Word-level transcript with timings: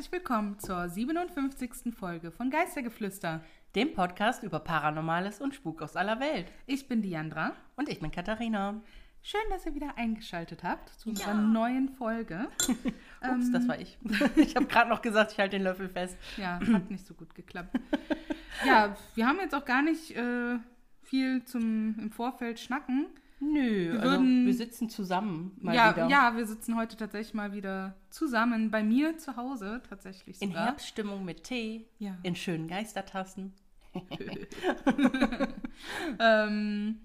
Herzlich 0.00 0.18
willkommen 0.18 0.58
zur 0.58 0.88
57. 0.88 1.94
Folge 1.94 2.30
von 2.30 2.48
Geistergeflüster, 2.48 3.44
dem 3.74 3.92
Podcast 3.92 4.42
über 4.42 4.58
Paranormales 4.58 5.42
und 5.42 5.54
Spuk 5.54 5.82
aus 5.82 5.94
aller 5.94 6.18
Welt. 6.20 6.46
Ich 6.64 6.88
bin 6.88 7.02
Diandra. 7.02 7.52
Und 7.76 7.90
ich 7.90 8.00
bin 8.00 8.10
Katharina. 8.10 8.80
Schön, 9.20 9.42
dass 9.50 9.66
ihr 9.66 9.74
wieder 9.74 9.98
eingeschaltet 9.98 10.64
habt 10.64 10.88
zu 10.98 11.10
unserer 11.10 11.32
ja. 11.32 11.42
neuen 11.42 11.90
Folge. 11.90 12.48
Ups, 12.60 12.78
ähm, 13.20 13.52
das 13.52 13.68
war 13.68 13.78
ich. 13.78 13.98
Ich 14.36 14.56
habe 14.56 14.64
gerade 14.64 14.88
noch 14.88 15.02
gesagt, 15.02 15.32
ich 15.32 15.38
halte 15.38 15.58
den 15.58 15.64
Löffel 15.64 15.90
fest. 15.90 16.16
Ja, 16.38 16.58
hat 16.72 16.90
nicht 16.90 17.06
so 17.06 17.12
gut 17.12 17.34
geklappt. 17.34 17.78
ja, 18.64 18.96
wir 19.14 19.26
haben 19.26 19.38
jetzt 19.40 19.54
auch 19.54 19.66
gar 19.66 19.82
nicht 19.82 20.16
äh, 20.16 20.56
viel 21.02 21.44
zum 21.44 21.98
im 21.98 22.10
Vorfeld 22.10 22.58
schnacken. 22.58 23.08
Nö, 23.40 23.92
wir, 23.92 24.00
also 24.00 24.10
würden, 24.10 24.46
wir 24.46 24.54
sitzen 24.54 24.90
zusammen 24.90 25.52
mal 25.60 25.74
ja, 25.74 25.96
wieder. 25.96 26.08
Ja, 26.08 26.36
wir 26.36 26.46
sitzen 26.46 26.76
heute 26.76 26.96
tatsächlich 26.96 27.32
mal 27.32 27.52
wieder 27.52 27.94
zusammen 28.10 28.70
bei 28.70 28.82
mir 28.82 29.16
zu 29.16 29.36
Hause 29.36 29.80
tatsächlich 29.88 30.38
sogar. 30.38 30.56
In 30.56 30.62
Herbststimmung 30.62 31.24
mit 31.24 31.44
Tee, 31.44 31.86
ja. 31.98 32.18
in 32.22 32.36
schönen 32.36 32.68
Geistertassen. 32.68 33.54
ähm, 36.20 37.00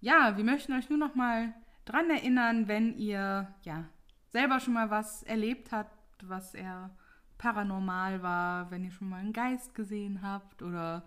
ja, 0.00 0.36
wir 0.36 0.44
möchten 0.44 0.72
euch 0.72 0.88
nur 0.88 0.98
noch 0.98 1.16
mal 1.16 1.52
dran 1.84 2.08
erinnern, 2.10 2.68
wenn 2.68 2.96
ihr 2.96 3.48
ja 3.62 3.84
selber 4.28 4.60
schon 4.60 4.74
mal 4.74 4.90
was 4.90 5.24
erlebt 5.24 5.72
habt, 5.72 5.98
was 6.22 6.54
eher 6.54 6.90
paranormal 7.38 8.22
war, 8.22 8.70
wenn 8.70 8.84
ihr 8.84 8.92
schon 8.92 9.08
mal 9.08 9.20
einen 9.20 9.32
Geist 9.32 9.74
gesehen 9.74 10.22
habt 10.22 10.62
oder 10.62 11.02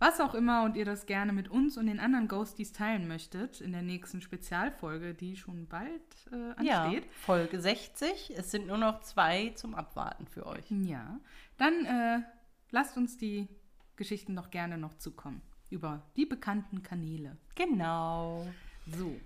was 0.00 0.18
auch 0.18 0.34
immer 0.34 0.64
und 0.64 0.76
ihr 0.76 0.86
das 0.86 1.04
gerne 1.04 1.32
mit 1.32 1.48
uns 1.48 1.76
und 1.76 1.86
den 1.86 2.00
anderen 2.00 2.26
Ghosties 2.26 2.72
teilen 2.72 3.06
möchtet 3.06 3.60
in 3.60 3.72
der 3.72 3.82
nächsten 3.82 4.22
Spezialfolge, 4.22 5.14
die 5.14 5.36
schon 5.36 5.68
bald 5.68 6.02
äh, 6.32 6.52
ansteht. 6.56 7.04
Ja, 7.04 7.10
Folge 7.12 7.60
60. 7.60 8.32
Es 8.34 8.50
sind 8.50 8.66
nur 8.66 8.78
noch 8.78 9.00
zwei 9.00 9.50
zum 9.50 9.74
Abwarten 9.74 10.26
für 10.26 10.46
euch. 10.46 10.64
Ja, 10.70 11.20
dann 11.58 11.84
äh, 11.84 12.20
lasst 12.70 12.96
uns 12.96 13.18
die 13.18 13.46
Geschichten 13.96 14.34
doch 14.34 14.50
gerne 14.50 14.78
noch 14.78 14.94
zukommen 14.94 15.42
über 15.68 16.02
die 16.16 16.24
bekannten 16.24 16.82
Kanäle. 16.82 17.36
Genau. 17.54 18.46
So. 18.86 19.20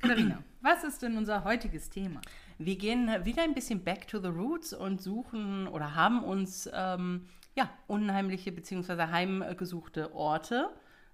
Katharina, 0.00 0.42
was 0.60 0.84
ist 0.84 1.00
denn 1.00 1.16
unser 1.16 1.44
heutiges 1.44 1.88
Thema? 1.88 2.20
Wir 2.58 2.76
gehen 2.76 3.08
wieder 3.24 3.42
ein 3.42 3.54
bisschen 3.54 3.82
back 3.82 4.06
to 4.06 4.20
the 4.20 4.28
roots 4.28 4.74
und 4.74 5.00
suchen 5.00 5.66
oder 5.66 5.94
haben 5.94 6.22
uns 6.22 6.68
ähm, 6.74 7.26
ja, 7.54 7.70
unheimliche 7.86 8.52
bzw. 8.52 9.06
heimgesuchte 9.10 10.14
Orte 10.14 10.70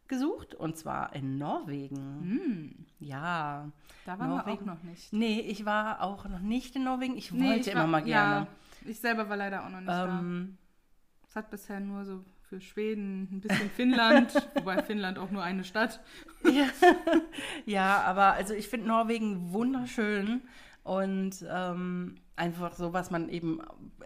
gesucht 0.09 0.55
und 0.55 0.77
zwar 0.77 1.15
in 1.15 1.39
Norwegen. 1.39 2.21
Mm. 2.21 2.87
Ja. 3.01 3.71
Da 4.05 4.19
waren 4.19 4.31
Norwegen. 4.31 4.67
wir 4.67 4.73
auch 4.73 4.77
noch 4.77 4.83
nicht. 4.85 5.13
Nee, 5.13 5.41
ich 5.41 5.65
war 5.65 6.03
auch 6.03 6.29
noch 6.29 6.41
nicht 6.41 6.77
in 6.77 6.85
Norwegen. 6.85 7.17
Ich 7.17 7.33
nee, 7.33 7.49
wollte 7.49 7.61
ich 7.61 7.67
war, 7.67 7.83
immer 7.83 7.87
mal 7.87 8.03
gerne. 8.03 8.47
Ja, 8.85 8.91
ich 8.91 9.01
selber 9.01 9.29
war 9.29 9.37
leider 9.37 9.65
auch 9.65 9.71
noch 9.71 9.81
nicht 9.81 9.91
ähm, 9.91 10.57
da. 10.57 11.29
Es 11.29 11.37
hat 11.37 11.51
bisher 11.51 11.81
nur 11.81 12.05
so 12.05 12.25
für 12.49 12.61
Schweden 12.61 13.29
ein 13.33 13.41
bisschen 13.41 13.71
Finnland, 13.71 14.33
wobei 14.55 14.83
Finnland 14.83 15.19
auch 15.19 15.31
nur 15.31 15.43
eine 15.43 15.65
Stadt. 15.65 16.01
ja, 16.45 16.67
ja 17.67 18.03
aber 18.03 18.35
also 18.35 18.55
ich 18.55 18.69
finde 18.69 18.87
Norwegen 18.87 19.53
wunderschön 19.53 20.43
und 20.85 21.45
ähm, 21.49 22.15
einfach 22.37 22.75
so, 22.75 22.93
was 22.93 23.11
man 23.11 23.29
eben 23.29 23.61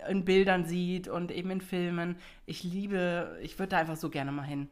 in 0.09 0.25
Bildern 0.25 0.65
sieht 0.65 1.09
und 1.09 1.31
eben 1.31 1.51
in 1.51 1.61
Filmen. 1.61 2.17
Ich 2.47 2.63
liebe, 2.63 3.39
ich 3.43 3.59
würde 3.59 3.71
da 3.71 3.79
einfach 3.79 3.97
so 3.97 4.09
gerne 4.09 4.33
mal 4.33 4.43
hin. 4.45 4.69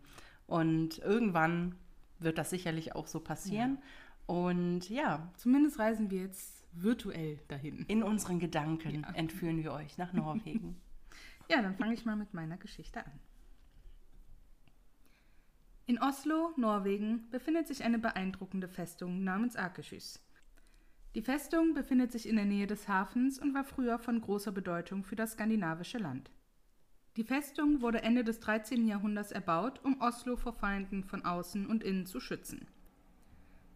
Und 0.46 0.98
irgendwann 0.98 1.74
wird 2.18 2.38
das 2.38 2.50
sicherlich 2.50 2.94
auch 2.94 3.06
so 3.06 3.20
passieren. 3.20 3.78
Ja. 3.80 4.34
Und 4.34 4.88
ja. 4.88 5.32
Zumindest 5.36 5.78
reisen 5.78 6.10
wir 6.10 6.22
jetzt 6.22 6.66
virtuell 6.72 7.38
dahin. 7.48 7.84
In 7.88 8.02
unseren 8.02 8.38
Gedanken 8.38 9.02
ja. 9.02 9.10
entführen 9.14 9.62
wir 9.62 9.72
euch 9.72 9.98
nach 9.98 10.12
Norwegen. 10.12 10.80
ja, 11.48 11.60
dann 11.62 11.76
fange 11.76 11.94
ich 11.94 12.04
mal 12.04 12.16
mit 12.16 12.34
meiner 12.34 12.56
Geschichte 12.56 13.04
an. 13.04 13.12
In 15.86 15.98
Oslo, 16.02 16.52
Norwegen, 16.56 17.30
befindet 17.30 17.66
sich 17.66 17.82
eine 17.82 17.98
beeindruckende 17.98 18.68
Festung 18.68 19.24
namens 19.24 19.56
Akershus. 19.56 20.20
Die 21.18 21.24
Festung 21.24 21.74
befindet 21.74 22.12
sich 22.12 22.28
in 22.28 22.36
der 22.36 22.44
Nähe 22.44 22.68
des 22.68 22.86
Hafens 22.86 23.40
und 23.40 23.52
war 23.52 23.64
früher 23.64 23.98
von 23.98 24.20
großer 24.20 24.52
Bedeutung 24.52 25.02
für 25.02 25.16
das 25.16 25.32
skandinavische 25.32 25.98
Land. 25.98 26.30
Die 27.16 27.24
Festung 27.24 27.80
wurde 27.80 28.04
Ende 28.04 28.22
des 28.22 28.38
13. 28.38 28.86
Jahrhunderts 28.86 29.32
erbaut, 29.32 29.80
um 29.82 30.00
Oslo 30.00 30.36
vor 30.36 30.52
Feinden 30.52 31.02
von 31.02 31.24
außen 31.24 31.66
und 31.66 31.82
innen 31.82 32.06
zu 32.06 32.20
schützen. 32.20 32.68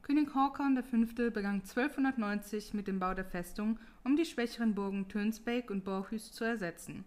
König 0.02 0.32
Håkon 0.36 0.80
V. 0.84 1.30
begann 1.32 1.62
1290 1.62 2.74
mit 2.74 2.86
dem 2.86 3.00
Bau 3.00 3.12
der 3.12 3.24
Festung, 3.24 3.80
um 4.04 4.14
die 4.14 4.24
schwächeren 4.24 4.76
Burgen 4.76 5.08
Tönsbeek 5.08 5.68
und 5.68 5.84
Borchhus 5.84 6.30
zu 6.30 6.44
ersetzen. 6.44 7.04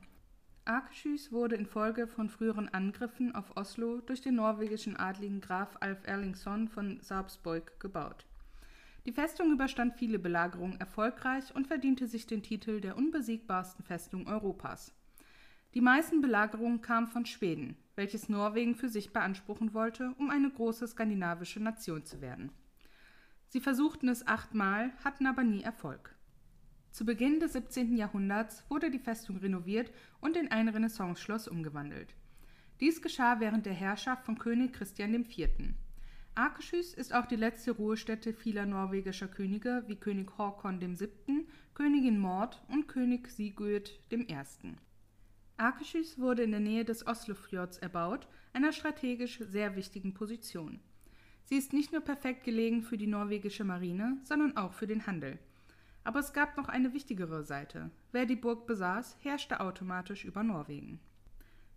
Akershus 0.66 1.32
wurde 1.32 1.56
infolge 1.56 2.08
von 2.08 2.28
früheren 2.28 2.68
Angriffen 2.68 3.34
auf 3.34 3.56
Oslo 3.56 4.02
durch 4.02 4.20
den 4.20 4.36
norwegischen 4.36 4.98
Adligen 4.98 5.40
Graf 5.40 5.78
Alf 5.80 6.06
Erlingsson 6.06 6.68
von 6.68 7.00
Sarpsborg 7.00 7.80
gebaut 7.80 8.26
die 9.06 9.12
Festung 9.12 9.52
überstand 9.52 9.94
viele 9.96 10.18
Belagerungen 10.18 10.80
erfolgreich 10.80 11.54
und 11.54 11.68
verdiente 11.68 12.08
sich 12.08 12.26
den 12.26 12.42
Titel 12.42 12.82
der 12.82 12.98
unbesiegbarsten 12.98 13.86
Festung 13.86 14.28
Europas. 14.28 14.94
Die 15.76 15.82
meisten 15.82 16.22
Belagerungen 16.22 16.82
kamen 16.82 17.08
von 17.08 17.26
Schweden, 17.26 17.78
welches 17.96 18.30
Norwegen 18.30 18.76
für 18.76 18.90
sich 18.90 19.14
beanspruchen 19.14 19.74
wollte, 19.74 20.16
um 20.18 20.30
eine 20.30 20.50
große 20.50 20.88
skandinavische 20.88 21.60
Nation 21.60 22.04
zu 22.04 22.22
werden. 22.22 22.52
Sie 23.50 23.60
versuchten 23.60 24.10
es 24.10 24.26
achtmal, 24.26 24.92
hatten 25.04 25.28
aber 25.28 25.44
nie 25.44 25.62
Erfolg. 25.62 26.16
Zu 26.92 27.06
Beginn 27.06 27.40
des 27.40 27.54
17. 27.54 27.96
Jahrhunderts 27.98 28.64
wurde 28.70 28.90
die 28.90 29.00
Festung 29.00 29.38
renoviert 29.38 29.92
und 30.22 30.38
in 30.38 30.50
ein 30.50 30.70
Renaissanceschloss 30.70 31.48
umgewandelt. 31.48 32.16
Dies 32.80 33.02
geschah 33.02 33.40
während 33.40 33.66
der 33.66 33.74
Herrschaft 33.74 34.26
von 34.26 34.40
König 34.40 34.74
Christian 34.74 35.14
IV. 35.14 35.50
Akershus 36.38 36.94
ist 36.94 37.14
auch 37.14 37.28
die 37.28 37.38
letzte 37.38 37.72
Ruhestätte 37.72 38.34
vieler 38.34 38.66
norwegischer 38.66 39.30
Könige 39.30 39.86
wie 39.88 39.96
König 39.96 40.38
Håkon 40.38 40.82
VII., 40.82 41.48
Königin 41.74 42.20
Maud 42.20 42.62
und 42.68 42.90
König 42.90 43.30
Sigurd 43.30 43.98
I. 44.12 44.36
Akershus 45.56 46.20
wurde 46.20 46.44
in 46.44 46.52
der 46.52 46.60
Nähe 46.60 46.84
des 46.84 47.08
Oslofjords 47.08 47.78
erbaut, 47.78 48.28
einer 48.52 48.74
strategisch 48.74 49.40
sehr 49.40 49.78
wichtigen 49.78 50.14
Position. 50.14 50.82
Sie 51.46 51.56
ist 51.56 51.72
nicht 51.72 51.94
nur 51.94 52.02
perfekt 52.02 52.44
gelegen 52.44 52.84
für 52.84 52.98
die 52.98 53.08
norwegische 53.08 53.64
Marine, 53.64 54.18
sondern 54.24 54.58
auch 54.58 54.74
für 54.74 54.88
den 54.88 55.08
Handel. 55.08 55.40
Aber 56.04 56.20
es 56.20 56.34
gab 56.34 56.58
noch 56.58 56.68
eine 56.68 56.94
wichtigere 56.94 57.46
Seite. 57.46 57.92
Wer 58.12 58.26
die 58.26 58.36
Burg 58.36 58.68
besaß, 58.68 59.16
herrschte 59.22 59.62
automatisch 59.62 60.26
über 60.26 60.44
Norwegen. 60.44 61.00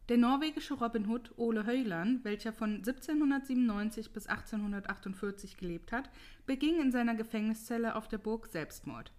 Der 0.08 0.16
norwegische 0.16 0.72
Robin 0.72 1.06
Hood 1.06 1.32
Ole 1.36 1.66
Höjland, 1.66 2.24
welcher 2.24 2.54
von 2.54 2.76
1797 2.76 4.10
bis 4.10 4.26
1848 4.26 5.58
gelebt 5.58 5.92
hat, 5.92 6.08
beging 6.46 6.80
in 6.80 6.90
seiner 6.90 7.14
Gefängniszelle 7.14 7.94
auf 7.94 8.08
der 8.08 8.16
Burg 8.16 8.46
Selbstmord. 8.46 9.12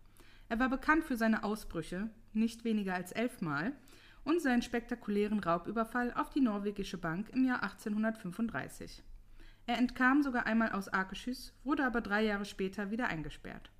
Er 0.48 0.60
war 0.60 0.68
bekannt 0.68 1.04
für 1.04 1.16
seine 1.16 1.44
Ausbrüche, 1.44 2.10
nicht 2.34 2.64
weniger 2.64 2.96
als 2.96 3.12
elfmal, 3.12 3.74
und 4.24 4.42
seinen 4.42 4.64
spektakulären 4.64 5.40
Raubüberfall 5.40 6.12
auf 6.14 6.32
die 6.32 6.42
norwegische 6.42 6.98
Bank 6.98 7.30
im 7.34 7.46
Jahr 7.46 7.62
1835. 7.62 9.04
Er 9.68 9.78
entkam 9.78 10.24
sogar 10.24 10.48
einmal 10.48 10.72
aus 10.72 10.90
Akershus, 10.90 11.54
wurde 11.64 11.86
aber 11.86 12.02
drei 12.02 12.26
Jahre 12.26 12.46
später 12.46 12.90
wieder 12.90 13.10
eingesperrt. 13.10 13.72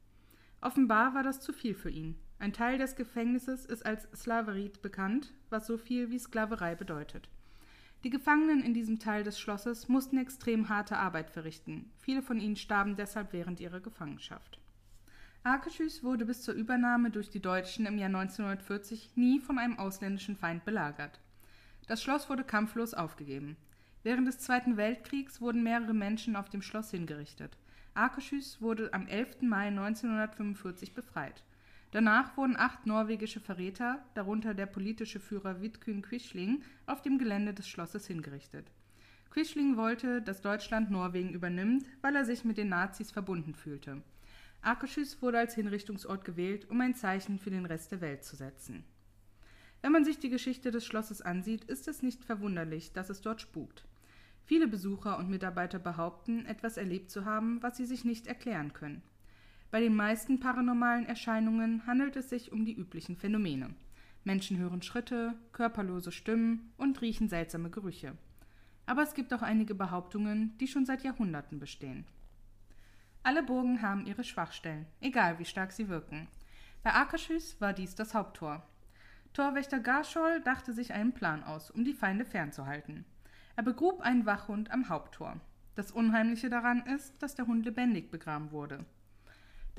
Offenbar 0.62 1.16
war 1.16 1.24
das 1.24 1.42
zu 1.42 1.54
viel 1.54 1.74
für 1.74 1.90
ihn. 1.90 2.20
Ein 2.40 2.54
Teil 2.54 2.78
des 2.78 2.96
Gefängnisses 2.96 3.66
ist 3.66 3.86
als 3.86 4.08
Slaverit 4.16 4.82
bekannt, 4.82 5.34
was 5.50 5.68
so 5.68 5.78
viel 5.78 6.10
wie 6.10 6.20
Sklaverei 6.20 6.74
bedeutet. 6.74 7.28
Die 8.06 8.10
Gefangenen 8.10 8.64
in 8.64 8.74
diesem 8.74 8.98
Teil 8.98 9.26
des 9.26 9.38
Schlosses 9.38 9.90
mussten 9.90 10.18
extrem 10.18 10.70
harte 10.70 10.96
Arbeit 10.96 11.30
verrichten. 11.32 11.92
Viele 11.98 12.22
von 12.22 12.40
ihnen 12.40 12.56
starben 12.56 12.96
deshalb 12.96 13.34
während 13.34 13.60
ihrer 13.60 13.82
Gefangenschaft. 13.82 14.58
Akershus 15.44 16.02
wurde 16.02 16.26
bis 16.26 16.42
zur 16.42 16.54
Übernahme 16.54 17.12
durch 17.12 17.30
die 17.30 17.42
Deutschen 17.42 17.86
im 17.86 17.98
Jahr 17.98 18.08
1940 18.08 19.18
nie 19.18 19.42
von 19.42 19.58
einem 19.58 19.78
ausländischen 19.78 20.38
Feind 20.38 20.64
belagert. 20.64 21.20
Das 21.88 22.02
Schloss 22.02 22.30
wurde 22.30 22.46
kampflos 22.46 22.94
aufgegeben. 22.94 23.58
Während 24.04 24.30
des 24.30 24.40
Zweiten 24.40 24.78
Weltkriegs 24.78 25.42
wurden 25.42 25.62
mehrere 25.62 25.94
Menschen 25.94 26.38
auf 26.38 26.50
dem 26.50 26.62
Schloss 26.62 26.92
hingerichtet. 26.92 27.58
Akershus 27.96 28.62
wurde 28.62 28.94
am 28.94 29.08
11. 29.08 29.42
Mai 29.42 29.68
1945 29.68 30.94
befreit. 30.94 31.44
Danach 31.92 32.38
wurden 32.38 32.56
acht 32.56 32.86
norwegische 32.86 33.40
Verräter, 33.40 34.04
darunter 34.14 34.54
der 34.54 34.68
politische 34.68 35.20
Führer 35.20 35.62
Vidkun 35.62 36.04
Quisling, 36.04 36.62
auf 36.86 37.02
dem 37.02 37.18
Gelände 37.18 37.54
des 37.54 37.68
Schlosses 37.68 38.06
hingerichtet. 38.06 38.72
Quisling 39.32 39.76
wollte, 39.76 40.22
dass 40.22 40.42
Deutschland 40.42 40.92
Norwegen 40.92 41.34
übernimmt, 41.34 41.86
weil 42.02 42.16
er 42.16 42.26
sich 42.26 42.44
mit 42.44 42.58
den 42.58 42.70
Nazis 42.70 43.12
verbunden 43.12 43.56
fühlte. 43.56 44.02
Akershus 44.62 45.22
wurde 45.22 45.40
als 45.40 45.56
Hinrichtungsort 45.56 46.26
gewählt, 46.26 46.70
um 46.70 46.82
ein 46.82 46.96
Zeichen 46.96 47.40
für 47.40 47.50
den 47.50 47.66
Rest 47.66 47.92
der 47.92 48.02
Welt 48.02 48.24
zu 48.24 48.36
setzen. 48.36 48.84
Wenn 49.82 49.92
man 49.92 50.04
sich 50.04 50.20
die 50.20 50.30
Geschichte 50.30 50.72
des 50.72 50.86
Schlosses 50.86 51.22
ansieht, 51.22 51.64
ist 51.64 51.88
es 51.88 52.04
nicht 52.04 52.26
verwunderlich, 52.26 52.92
dass 52.92 53.10
es 53.10 53.22
dort 53.22 53.40
spukt. 53.40 53.86
Viele 54.46 54.68
Besucher 54.68 55.18
und 55.18 55.30
Mitarbeiter 55.30 55.80
behaupten, 55.80 56.46
etwas 56.46 56.78
erlebt 56.78 57.10
zu 57.10 57.24
haben, 57.24 57.64
was 57.64 57.78
sie 57.78 57.86
sich 57.86 58.04
nicht 58.04 58.28
erklären 58.28 58.74
können. 58.74 59.02
Bei 59.72 59.80
den 59.80 59.96
meisten 59.96 60.40
paranormalen 60.40 61.06
Erscheinungen 61.06 61.86
handelt 61.86 62.16
es 62.16 62.30
sich 62.30 62.52
um 62.52 62.66
die 62.66 62.74
üblichen 62.74 63.16
Phänomene. 63.16 63.76
Menschen 64.24 64.58
hören 64.58 64.82
Schritte, 64.82 65.36
körperlose 65.52 66.12
Stimmen 66.12 66.74
und 66.78 67.02
riechen 67.02 67.30
seltsame 67.30 67.70
Gerüche. 67.70 68.18
Aber 68.88 69.04
es 69.04 69.14
gibt 69.14 69.32
auch 69.32 69.44
einige 69.44 69.76
Behauptungen, 69.76 70.58
die 70.58 70.68
schon 70.68 70.88
seit 70.88 71.04
Jahrhunderten 71.04 71.60
bestehen. 71.60 72.06
Alle 73.22 73.44
Burgen 73.44 73.84
haben 73.84 74.08
ihre 74.08 74.24
Schwachstellen, 74.24 74.88
egal 75.02 75.38
wie 75.38 75.46
stark 75.46 75.72
sie 75.72 75.88
wirken. 75.88 76.28
Bei 76.82 76.94
Akershus 76.94 77.62
war 77.62 77.74
dies 77.74 77.94
das 77.94 78.16
Haupttor. 78.16 78.66
Torwächter 79.34 79.80
Garschol 79.80 80.42
dachte 80.42 80.74
sich 80.74 80.94
einen 80.94 81.14
Plan 81.14 81.44
aus, 81.44 81.70
um 81.70 81.86
die 81.86 81.94
Feinde 81.94 82.26
fernzuhalten. 82.26 83.06
Er 83.56 83.64
begrub 83.64 84.02
einen 84.02 84.26
Wachhund 84.26 84.72
am 84.72 84.90
Haupttor. 84.90 85.40
Das 85.76 85.92
Unheimliche 85.92 86.50
daran 86.50 86.86
ist, 86.88 87.22
dass 87.22 87.36
der 87.36 87.46
Hund 87.46 87.66
lebendig 87.66 88.10
begraben 88.10 88.52
wurde. 88.52 88.86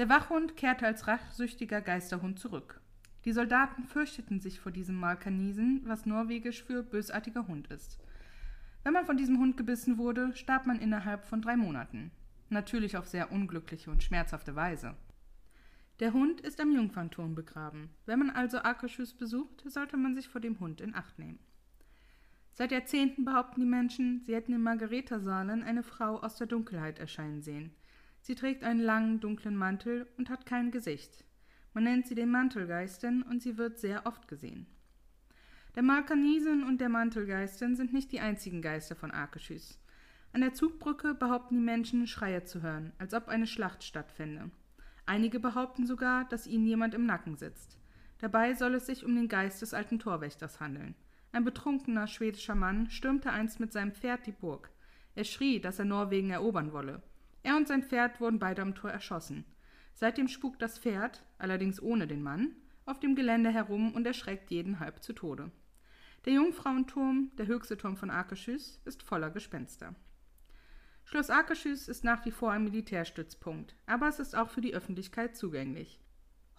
Der 0.00 0.08
Wachhund 0.08 0.56
kehrte 0.56 0.86
als 0.86 1.06
rachsüchtiger 1.08 1.82
Geisterhund 1.82 2.38
zurück. 2.38 2.80
Die 3.26 3.32
Soldaten 3.32 3.84
fürchteten 3.84 4.40
sich 4.40 4.58
vor 4.58 4.72
diesem 4.72 4.94
Malkanisen, 4.94 5.82
was 5.84 6.06
norwegisch 6.06 6.64
für 6.64 6.82
bösartiger 6.82 7.46
Hund 7.46 7.66
ist. 7.66 7.98
Wenn 8.82 8.94
man 8.94 9.04
von 9.04 9.18
diesem 9.18 9.38
Hund 9.38 9.58
gebissen 9.58 9.98
wurde, 9.98 10.34
starb 10.34 10.64
man 10.64 10.78
innerhalb 10.78 11.26
von 11.26 11.42
drei 11.42 11.54
Monaten. 11.54 12.12
Natürlich 12.48 12.96
auf 12.96 13.08
sehr 13.08 13.30
unglückliche 13.30 13.90
und 13.90 14.02
schmerzhafte 14.02 14.56
Weise. 14.56 14.96
Der 15.98 16.14
Hund 16.14 16.40
ist 16.40 16.62
am 16.62 16.72
Jungfernturm 16.72 17.34
begraben. 17.34 17.90
Wenn 18.06 18.20
man 18.20 18.30
also 18.30 18.56
Akershus 18.56 19.12
besucht, 19.12 19.64
sollte 19.66 19.98
man 19.98 20.14
sich 20.14 20.28
vor 20.28 20.40
dem 20.40 20.60
Hund 20.60 20.80
in 20.80 20.94
Acht 20.94 21.18
nehmen. 21.18 21.40
Seit 22.52 22.72
Jahrzehnten 22.72 23.26
behaupten 23.26 23.60
die 23.60 23.66
Menschen, 23.66 24.22
sie 24.24 24.34
hätten 24.34 24.54
im 24.54 24.62
Margareta-Saalen 24.62 25.62
eine 25.62 25.82
Frau 25.82 26.22
aus 26.22 26.36
der 26.36 26.46
Dunkelheit 26.46 26.98
erscheinen 26.98 27.42
sehen. 27.42 27.74
Sie 28.20 28.34
trägt 28.34 28.64
einen 28.64 28.80
langen, 28.80 29.20
dunklen 29.20 29.56
Mantel 29.56 30.06
und 30.18 30.28
hat 30.28 30.46
kein 30.46 30.70
Gesicht. 30.70 31.24
Man 31.72 31.84
nennt 31.84 32.06
sie 32.06 32.14
den 32.14 32.30
Mantelgeistin 32.30 33.22
und 33.22 33.42
sie 33.42 33.56
wird 33.56 33.78
sehr 33.78 34.06
oft 34.06 34.28
gesehen. 34.28 34.66
Der 35.76 35.82
Malkanisen 35.82 36.64
und 36.64 36.80
der 36.80 36.88
Mantelgeistin 36.88 37.76
sind 37.76 37.92
nicht 37.92 38.10
die 38.10 38.20
einzigen 38.20 38.60
Geister 38.60 38.96
von 38.96 39.12
Akershus. 39.12 39.78
An 40.32 40.40
der 40.40 40.52
Zugbrücke 40.52 41.14
behaupten 41.14 41.56
die 41.56 41.60
Menschen, 41.60 42.06
Schreie 42.06 42.44
zu 42.44 42.62
hören, 42.62 42.92
als 42.98 43.14
ob 43.14 43.28
eine 43.28 43.46
Schlacht 43.46 43.84
stattfände. 43.84 44.50
Einige 45.06 45.40
behaupten 45.40 45.86
sogar, 45.86 46.24
dass 46.28 46.46
ihnen 46.46 46.66
jemand 46.66 46.94
im 46.94 47.06
Nacken 47.06 47.36
sitzt. 47.36 47.78
Dabei 48.18 48.54
soll 48.54 48.74
es 48.74 48.86
sich 48.86 49.04
um 49.04 49.14
den 49.14 49.28
Geist 49.28 49.62
des 49.62 49.74
alten 49.74 49.98
Torwächters 49.98 50.60
handeln. 50.60 50.94
Ein 51.32 51.44
betrunkener 51.44 52.06
schwedischer 52.06 52.54
Mann 52.54 52.90
stürmte 52.90 53.30
einst 53.30 53.60
mit 53.60 53.72
seinem 53.72 53.92
Pferd 53.92 54.26
die 54.26 54.32
Burg. 54.32 54.70
Er 55.14 55.24
schrie, 55.24 55.60
dass 55.60 55.78
er 55.78 55.84
Norwegen 55.84 56.30
erobern 56.30 56.72
wolle. 56.72 57.02
Er 57.42 57.56
und 57.56 57.68
sein 57.68 57.82
Pferd 57.82 58.20
wurden 58.20 58.38
beide 58.38 58.62
am 58.62 58.74
Tor 58.74 58.90
erschossen. 58.90 59.44
Seitdem 59.94 60.28
spukt 60.28 60.62
das 60.62 60.78
Pferd, 60.78 61.22
allerdings 61.38 61.80
ohne 61.80 62.06
den 62.06 62.22
Mann, 62.22 62.54
auf 62.86 63.00
dem 63.00 63.14
Gelände 63.14 63.50
herum 63.50 63.94
und 63.94 64.06
erschreckt 64.06 64.50
jeden 64.50 64.80
halb 64.80 65.02
zu 65.02 65.12
Tode. 65.12 65.50
Der 66.26 66.34
Jungfrauenturm, 66.34 67.30
der 67.38 67.46
höchste 67.46 67.78
Turm 67.78 67.96
von 67.96 68.10
Akershus, 68.10 68.80
ist 68.84 69.02
voller 69.02 69.30
Gespenster. 69.30 69.94
Schloss 71.04 71.30
Akershus 71.30 71.88
ist 71.88 72.04
nach 72.04 72.24
wie 72.24 72.30
vor 72.30 72.52
ein 72.52 72.64
Militärstützpunkt, 72.64 73.74
aber 73.86 74.08
es 74.08 74.20
ist 74.20 74.36
auch 74.36 74.50
für 74.50 74.60
die 74.60 74.74
Öffentlichkeit 74.74 75.36
zugänglich. 75.36 75.98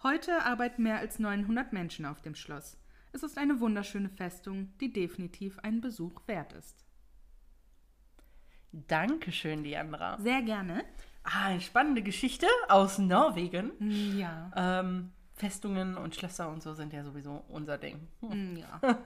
Heute 0.02 0.44
arbeiten 0.44 0.82
mehr 0.82 0.98
als 0.98 1.18
900 1.20 1.72
Menschen 1.72 2.06
auf 2.06 2.22
dem 2.22 2.34
Schloss. 2.34 2.76
Es 3.12 3.22
ist 3.22 3.38
eine 3.38 3.60
wunderschöne 3.60 4.08
Festung, 4.08 4.72
die 4.80 4.92
definitiv 4.92 5.58
einen 5.60 5.80
Besuch 5.80 6.26
wert 6.26 6.52
ist. 6.54 6.84
Dankeschön, 8.72 9.62
Leandra. 9.64 10.18
Sehr 10.18 10.42
gerne. 10.42 10.84
Ah, 11.24 11.46
eine 11.46 11.60
spannende 11.60 12.02
Geschichte 12.02 12.46
aus 12.68 12.98
Norwegen. 12.98 13.72
Ja. 14.18 14.50
Ähm, 14.56 15.12
Festungen 15.34 15.96
und 15.96 16.14
Schlösser 16.14 16.48
und 16.48 16.62
so 16.62 16.74
sind 16.74 16.92
ja 16.92 17.04
sowieso 17.04 17.44
unser 17.48 17.78
Ding. 17.78 18.08
Mm, 18.20 18.56
Ja. 18.56 18.80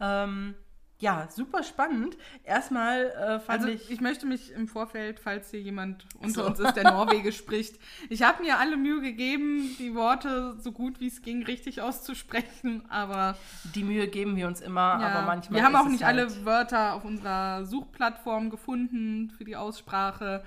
Ähm, 0.00 0.56
ja, 1.04 1.28
super 1.30 1.62
spannend. 1.62 2.16
Erstmal 2.44 3.10
äh, 3.10 3.38
fand 3.40 3.60
Also 3.60 3.68
ich. 3.68 3.90
ich 3.90 4.00
möchte 4.00 4.24
mich 4.24 4.52
im 4.52 4.66
Vorfeld, 4.68 5.20
falls 5.20 5.50
hier 5.50 5.60
jemand 5.60 6.06
unter 6.18 6.42
so. 6.42 6.46
uns 6.46 6.58
ist, 6.58 6.74
der 6.76 6.84
Norwegisch 6.84 7.36
spricht, 7.36 7.78
ich 8.08 8.22
habe 8.22 8.42
mir 8.42 8.58
alle 8.58 8.78
Mühe 8.78 9.02
gegeben, 9.02 9.76
die 9.78 9.94
Worte 9.94 10.56
so 10.58 10.72
gut 10.72 11.00
wie 11.00 11.08
es 11.08 11.20
ging 11.20 11.44
richtig 11.44 11.82
auszusprechen, 11.82 12.84
aber 12.88 13.36
die 13.74 13.84
Mühe 13.84 14.08
geben 14.08 14.36
wir 14.36 14.46
uns 14.46 14.62
immer, 14.62 14.98
ja, 15.00 15.08
aber 15.08 15.26
manchmal. 15.26 15.60
wir 15.60 15.64
haben 15.66 15.76
auch 15.76 15.88
nicht 15.88 16.04
halt, 16.04 16.18
alle 16.18 16.44
Wörter 16.46 16.94
auf 16.94 17.04
unserer 17.04 17.66
Suchplattform 17.66 18.48
gefunden 18.48 19.30
für 19.36 19.44
die 19.44 19.56
Aussprache. 19.56 20.42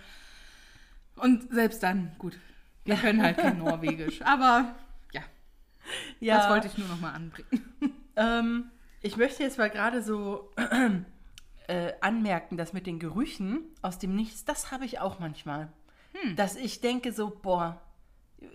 Und 1.15 1.51
selbst 1.53 1.83
dann, 1.83 2.11
gut, 2.17 2.37
wir 2.85 2.95
können 2.95 3.21
halt 3.21 3.37
kein 3.37 3.59
Norwegisch, 3.59 4.21
aber 4.23 4.75
ja, 5.13 5.21
Ja, 6.19 6.37
das 6.37 6.49
wollte 6.49 6.67
ich 6.67 6.77
nur 6.79 6.87
noch 6.87 6.99
mal 6.99 7.11
anbringen. 7.13 7.61
Ähm, 8.15 8.71
ich 9.07 9.17
möchte 9.17 9.43
jetzt 9.43 9.57
mal 9.57 9.69
gerade 9.69 10.01
so 10.03 10.51
äh, 11.67 11.93
anmerken, 12.01 12.57
dass 12.57 12.73
mit 12.73 12.85
den 12.87 12.99
Gerüchen 12.99 13.61
aus 13.81 13.99
dem 13.99 14.15
Nichts, 14.15 14.45
das 14.45 14.71
habe 14.71 14.85
ich 14.85 14.99
auch 14.99 15.19
manchmal. 15.19 15.71
Hm. 16.13 16.35
Dass 16.35 16.55
ich 16.55 16.81
denke 16.81 17.11
so, 17.11 17.29
boah, 17.29 17.81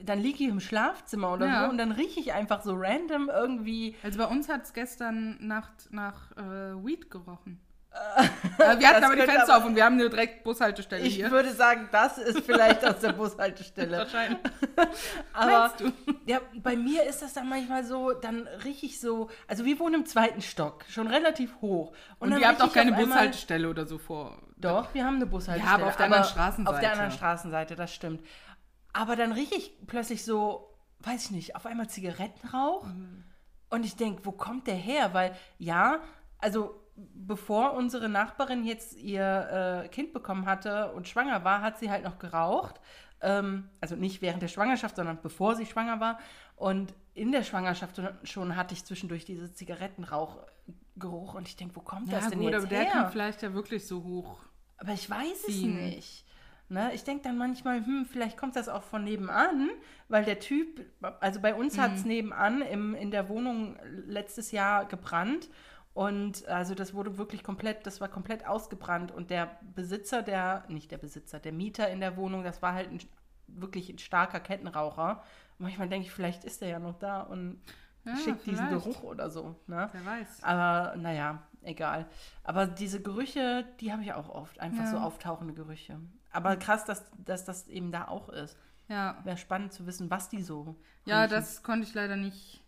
dann 0.03 0.21
liege 0.21 0.45
ich 0.45 0.51
im 0.51 0.61
Schlafzimmer 0.61 1.33
oder 1.33 1.47
Ja. 1.47 1.65
so 1.65 1.71
und 1.71 1.79
dann 1.79 1.93
rieche 1.93 2.21
ich 2.21 2.33
einfach 2.33 2.63
so 2.63 2.75
random 2.77 3.29
irgendwie. 3.29 3.97
Also 4.03 4.19
bei 4.19 4.27
uns 4.27 4.49
hat 4.49 4.65
es 4.65 4.73
gestern 4.73 5.39
Nacht 5.47 5.89
nach 5.91 6.33
äh, 6.37 6.85
Weed 6.85 7.11
gerochen. 7.11 7.61
Äh, 7.95 8.79
wir 8.79 8.89
hatten 8.89 9.05
aber 9.05 9.17
die 9.17 9.23
Fenster 9.23 9.43
aber- 9.55 9.59
auf 9.59 9.65
und 9.67 9.77
wir 9.77 9.85
haben 9.85 9.95
eine 9.95 10.09
direkt 10.09 10.45
Bushaltestelle 10.45 11.05
Ich 11.05 11.17
hier. 11.17 11.31
würde 11.31 11.53
sagen, 11.53 11.89
das 11.93 12.19
ist 12.19 12.41
vielleicht 12.41 12.85
aus 12.85 13.01
der 13.01 13.13
Bushaltestelle. 13.13 13.99
Wahrscheinlich. 13.99 14.39
Aber 15.33 15.73
ja, 16.27 16.41
bei 16.63 16.77
mir 16.77 17.05
ist 17.05 17.23
das 17.23 17.35
dann 17.35 17.49
manchmal 17.49 17.85
so, 17.85 18.13
dann 18.13 18.47
rieche 18.65 18.87
ich 18.87 19.01
so, 19.01 19.29
also 19.47 19.65
wir 19.65 19.79
wohnen 19.79 19.97
im 19.97 20.07
zweiten 20.07 20.41
Stock, 20.43 20.85
schon 20.89 21.07
relativ 21.07 21.55
hoch. 21.61 21.93
Und, 22.19 22.31
dann 22.31 22.41
ihr 22.41 22.49
habt 22.49 22.63
auch 22.63 22.69
ich 22.69 22.73
keine 22.73 22.93
Bushaltestelle 22.93 23.69
oder 23.69 23.87
so 23.87 23.99
vor. 23.99 24.39
Doch, 24.57 24.95
wir 24.95 25.05
haben 25.05 25.17
eine 25.17 25.27
Bushaltestelle. 25.27 25.71
Ja, 25.71 25.75
aber 25.83 25.89
auf 25.89 25.97
der 25.97 26.07
anderen 26.07 26.25
Straßenseite. 26.25 26.75
Auf 26.75 26.81
der 26.81 26.93
anderen 26.93 27.11
Straßenseite, 27.11 27.77
das 27.77 27.93
stimmt. 27.95 28.23
Aber 28.93 29.17
dann 29.17 29.33
rieche 29.33 29.55
ich 29.57 29.75
plötzlich 29.87 30.25
so, 30.25 30.75
weiß 31.01 31.27
ich 31.27 31.31
nicht, 31.33 31.57
auf 31.57 31.67
einmal 31.67 31.89
Zigarettenrauch. 31.89 32.85
Mhm. 32.85 33.25
Und 33.71 33.85
ich 33.85 33.97
denke, 33.97 34.25
wo 34.25 34.33
kommt 34.33 34.67
der 34.67 34.75
her? 34.77 35.15
Weil 35.15 35.35
ja, 35.59 35.99
also 36.39 36.82
bevor 36.97 37.73
unsere 37.75 38.09
Nachbarin 38.09 38.65
jetzt 38.65 38.97
ihr 38.97 39.83
äh, 39.85 39.89
Kind 39.89 40.13
bekommen 40.13 40.47
hatte 40.47 40.93
und 40.93 41.09
schwanger 41.09 41.43
war, 41.45 41.63
hat 41.63 41.79
sie 41.79 41.91
halt 41.91 42.05
noch 42.05 42.19
geraucht. 42.19 42.81
Ähm, 43.21 43.69
also 43.81 43.97
nicht 43.97 44.21
während 44.23 44.43
der 44.43 44.49
Schwangerschaft, 44.49 44.97
sondern 44.97 45.19
bevor 45.23 45.55
sie 45.55 45.67
schwanger 45.67 46.01
war. 46.01 46.19
Und 46.57 46.95
in 47.15 47.33
der 47.33 47.43
Schwangerschaft 47.45 48.01
schon 48.25 48.57
hatte 48.57 48.75
ich 48.75 48.85
zwischendurch 48.85 49.25
diese 49.25 49.53
Zigarettenrauchgeruch. 49.53 51.35
Und 51.35 51.49
ich 51.49 51.57
denke, 51.57 51.77
wo 51.77 51.81
kommt 51.81 52.09
Ja, 52.11 52.19
das 52.21 52.31
denn 52.31 52.39
gut, 52.41 52.53
jetzt 52.53 52.59
aber 52.59 52.67
der 52.69 52.81
her? 52.83 52.93
kann 52.93 53.11
vielleicht 53.13 53.43
ja 53.43 53.53
wirklich 53.55 53.87
so 53.87 54.03
hoch. 54.05 54.39
Aber 54.79 54.93
ich 54.93 55.09
weiß 55.09 55.43
ziehen. 55.43 55.77
es 55.79 55.95
nicht. 55.95 56.25
Ne? 56.69 56.91
Ich 56.95 57.05
denke 57.05 57.23
dann 57.25 57.37
manchmal, 57.37 57.85
hm, 57.85 58.07
vielleicht 58.07 58.37
kommt 58.37 58.57
das 58.57 58.69
auch 58.69 58.83
von 58.83 59.05
nebenan, 59.05 59.69
weil 60.09 60.25
der 60.25 60.39
Typ, 60.41 60.85
also 61.21 61.41
bei 61.41 61.55
uns 61.55 61.79
hat 61.79 61.91
Mhm. 61.91 61.97
es 61.97 62.05
nebenan 62.05 62.63
im, 62.63 62.95
in 62.95 63.11
der 63.11 63.29
Wohnung 63.29 63.77
letztes 64.07 64.53
Jahr 64.53 64.87
gebrannt. 64.87 65.49
Und 65.95 66.47
also 66.49 66.75
das 66.75 66.95
wurde 66.95 67.19
wirklich 67.19 67.45
komplett, 67.45 67.87
das 67.87 68.01
war 68.01 68.09
komplett 68.09 68.47
ausgebrannt. 68.47 69.13
Und 69.13 69.31
der 69.31 69.59
Besitzer, 69.75 70.23
der, 70.23 70.65
nicht 70.69 70.91
der 70.91 70.99
Besitzer, 70.99 71.39
der 71.39 71.53
Mieter 71.53 71.91
in 71.91 72.01
der 72.01 72.17
Wohnung, 72.17 72.45
das 72.45 72.63
war 72.63 72.73
halt 72.73 72.91
ein, 72.91 73.01
wirklich 73.47 73.91
ein 73.91 73.99
starker 73.99 74.41
Kettenraucher. 74.41 75.23
Und 75.59 75.65
manchmal 75.67 75.89
denke 75.89 76.07
ich, 76.07 76.13
vielleicht 76.13 76.45
ist 76.45 76.63
er 76.63 76.69
ja 76.69 76.79
noch 76.79 76.99
da 76.99 77.21
und 77.21 77.61
Ja, 78.05 78.17
schickt 78.17 78.47
diesen. 78.47 78.69
Geruch 78.71 79.03
oder 79.03 79.29
so. 79.29 79.55
Ne? 79.67 79.91
Wer 79.93 80.07
weiß. 80.07 80.43
Aber 80.43 80.97
naja, 80.97 81.43
egal. 81.61 82.07
Aber 82.43 82.67
diese 82.67 83.03
Gerüche, 83.03 83.67
die 83.81 83.93
habe 83.93 84.03
ich 84.03 84.15
auch 84.15 84.31
oft. 84.31 84.61
Einfach 84.61 84.85
Ja. 84.85 84.91
so 84.91 84.97
auftauchende 84.97 85.53
Gerüche. 85.53 86.01
Aber 86.31 86.57
krass, 86.57 86.87
dass, 86.87 87.05
dass 87.19 87.45
das 87.45 87.69
eben 87.69 87.93
da 87.93 88.09
auch 88.09 88.31
ist. 88.31 88.57
Ja, 88.89 89.19
Wäre 89.25 89.37
spannend 89.37 89.73
zu 89.75 89.87
wissen, 89.87 90.11
was 90.11 90.31
die 90.31 90.43
so. 90.43 90.75
ja 91.05 91.21
riechen. 91.23 91.35
das 91.37 91.63
konnte 91.63 91.87
ich 91.87 91.93
leider 91.95 92.17
nicht 92.17 92.65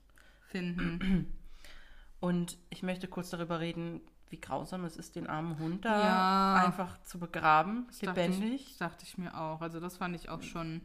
finden. 0.48 1.32
Und 2.20 2.56
ich 2.70 2.82
möchte 2.82 3.06
kurz 3.08 3.30
darüber 3.30 3.60
reden, 3.60 4.00
wie 4.30 4.40
grausam 4.40 4.84
es 4.84 4.96
ist, 4.96 5.14
den 5.16 5.26
armen 5.28 5.58
Hund 5.58 5.84
da 5.84 6.00
Ja. 6.58 6.66
einfach 6.66 7.00
zu 7.02 7.18
begraben, 7.18 7.84
Das 7.88 7.98
dachte 8.00 8.20
lebendig. 8.22 8.66
Ich, 8.72 8.78
dachte 8.78 9.04
ich 9.04 9.18
mir 9.18 9.38
auch. 9.38 9.60
Also 9.60 9.78
das 9.80 9.96
fand 9.98 10.16
ich 10.16 10.28
auch 10.28 10.42
schon. 10.42 10.80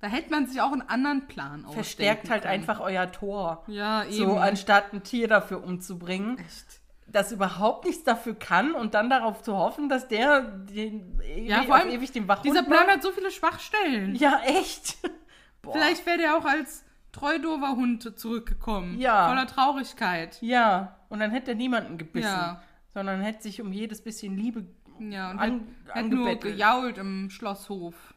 Da 0.00 0.08
hätte 0.08 0.30
man 0.30 0.46
sich 0.46 0.60
auch 0.62 0.72
einen 0.72 0.80
anderen 0.82 1.26
Plan 1.28 1.60
ausdenken 1.66 1.74
Verstärkt 1.74 2.30
halt 2.30 2.42
können. 2.42 2.54
einfach 2.54 2.80
euer 2.80 3.12
Tor. 3.12 3.64
Ja, 3.66 4.04
eben. 4.04 4.14
So, 4.14 4.36
anstatt 4.38 4.92
ein 4.94 5.02
Tier 5.02 5.28
dafür 5.28 5.62
umzubringen, 5.62 6.38
Echt. 6.38 6.80
das 7.06 7.30
überhaupt 7.32 7.84
nichts 7.84 8.02
dafür 8.04 8.34
kann 8.34 8.72
und 8.74 8.94
dann 8.94 9.10
darauf 9.10 9.42
zu 9.42 9.54
hoffen, 9.56 9.90
dass 9.90 10.08
der 10.08 10.40
den 10.40 11.20
Ja, 11.44 11.64
vor 11.64 11.74
allem, 11.76 11.90
ewig 11.90 12.10
den 12.12 12.26
Wachhund 12.28 12.46
Dieser 12.46 12.62
Plan 12.62 12.86
macht. 12.86 12.96
hat 12.96 13.02
so 13.02 13.12
viele 13.12 13.30
Schwachstellen. 13.30 14.14
Ja, 14.14 14.40
echt. 14.46 14.96
Boah. 15.62 15.74
Vielleicht 15.74 16.06
wäre 16.06 16.16
der 16.16 16.38
auch 16.38 16.46
als 16.46 16.82
treudover 17.12 17.72
Hund 17.76 18.18
zurückgekommen. 18.18 18.98
Ja. 18.98 19.28
Voller 19.28 19.46
Traurigkeit. 19.46 20.38
Ja, 20.40 20.96
und 21.08 21.20
dann 21.20 21.30
hätte 21.30 21.52
er 21.52 21.56
niemanden 21.56 21.98
gebissen, 21.98 22.26
Ja. 22.28 22.62
sondern 22.94 23.20
hätte 23.20 23.42
sich 23.42 23.60
um 23.60 23.72
jedes 23.72 24.02
bisschen 24.02 24.36
Liebe 24.36 24.66
Ja, 24.98 25.30
und 25.30 25.38
an, 25.38 25.66
hat, 25.88 25.94
hat 25.94 26.06
nur 26.06 26.36
gejault 26.36 26.98
im 26.98 27.30
Schlosshof. 27.30 28.14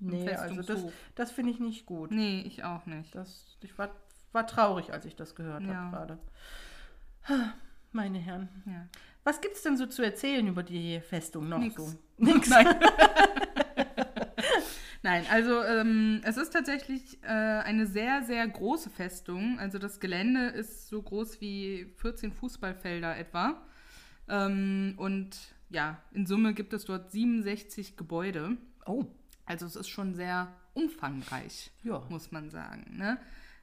Im 0.00 0.08
Nee, 0.08 0.30
also 0.34 0.60
das, 0.62 0.84
das 1.14 1.30
finde 1.30 1.52
ich 1.52 1.58
nicht 1.60 1.86
gut. 1.86 2.10
Nee, 2.10 2.42
ich 2.42 2.64
auch 2.64 2.84
nicht. 2.86 3.14
Das, 3.14 3.56
ich 3.62 3.76
war 3.78 3.90
war 4.32 4.46
traurig, 4.46 4.92
als 4.92 5.06
ich 5.06 5.16
das 5.16 5.34
gehört 5.34 5.62
Ja. 5.62 5.74
habe 5.74 5.96
gerade. 5.96 6.18
Meine 7.92 8.18
Herren. 8.18 8.48
Ja. 8.66 8.86
Was 9.24 9.40
gibt 9.40 9.56
es 9.56 9.62
denn 9.62 9.78
so 9.78 9.86
zu 9.86 10.02
erzählen 10.02 10.46
über 10.46 10.62
die 10.62 11.00
Festung 11.00 11.48
noch 11.48 11.58
Nix. 11.58 11.74
so? 11.76 11.98
Nix. 12.18 12.48
Nein. 12.50 12.66
Nein, 15.06 15.24
also 15.30 15.62
ähm, 15.62 16.20
es 16.24 16.36
ist 16.36 16.50
tatsächlich 16.52 17.22
äh, 17.22 17.28
eine 17.28 17.86
sehr, 17.86 18.24
sehr 18.24 18.44
große 18.48 18.90
Festung. 18.90 19.56
Also 19.60 19.78
das 19.78 20.00
Gelände 20.00 20.46
ist 20.46 20.88
so 20.88 21.00
groß 21.00 21.40
wie 21.40 21.92
14 21.98 22.32
Fußballfelder 22.32 23.16
etwa. 23.16 23.62
Ähm, 24.28 24.94
und 24.96 25.38
ja, 25.70 26.02
in 26.10 26.26
Summe 26.26 26.54
gibt 26.54 26.72
es 26.72 26.86
dort 26.86 27.12
67 27.12 27.96
Gebäude. 27.96 28.56
Oh, 28.84 29.04
Also 29.44 29.64
es 29.66 29.76
ist 29.76 29.86
schon 29.86 30.16
sehr 30.16 30.52
umfangreich, 30.74 31.70
Ja. 31.84 32.02
muss 32.08 32.32
man 32.32 32.50
sagen. 32.50 32.96
Ne? 32.96 33.16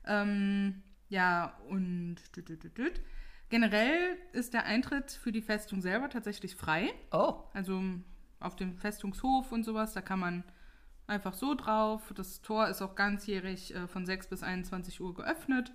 Ähm, 0.05 0.81
ja, 1.09 1.57
und 1.67 2.19
düt, 2.37 2.47
düt, 2.47 2.77
düt, 2.77 3.01
generell 3.49 4.17
ist 4.31 4.53
der 4.53 4.63
Eintritt 4.63 5.11
für 5.11 5.33
die 5.33 5.41
Festung 5.41 5.81
selber 5.81 6.07
tatsächlich 6.09 6.55
frei. 6.55 6.93
oh, 7.11 7.43
Also 7.53 7.83
auf 8.39 8.55
dem 8.55 8.77
Festungshof 8.77 9.51
und 9.51 9.65
sowas, 9.65 9.91
da 9.91 9.99
kann 9.99 10.21
man 10.21 10.45
einfach 11.07 11.33
so 11.33 11.55
drauf. 11.55 12.01
Das 12.15 12.41
Tor 12.41 12.67
ist 12.67 12.81
auch 12.81 12.95
ganzjährig 12.95 13.73
äh, 13.75 13.87
von 13.87 14.05
6 14.05 14.27
bis 14.27 14.43
21 14.43 15.01
Uhr 15.01 15.13
geöffnet. 15.13 15.71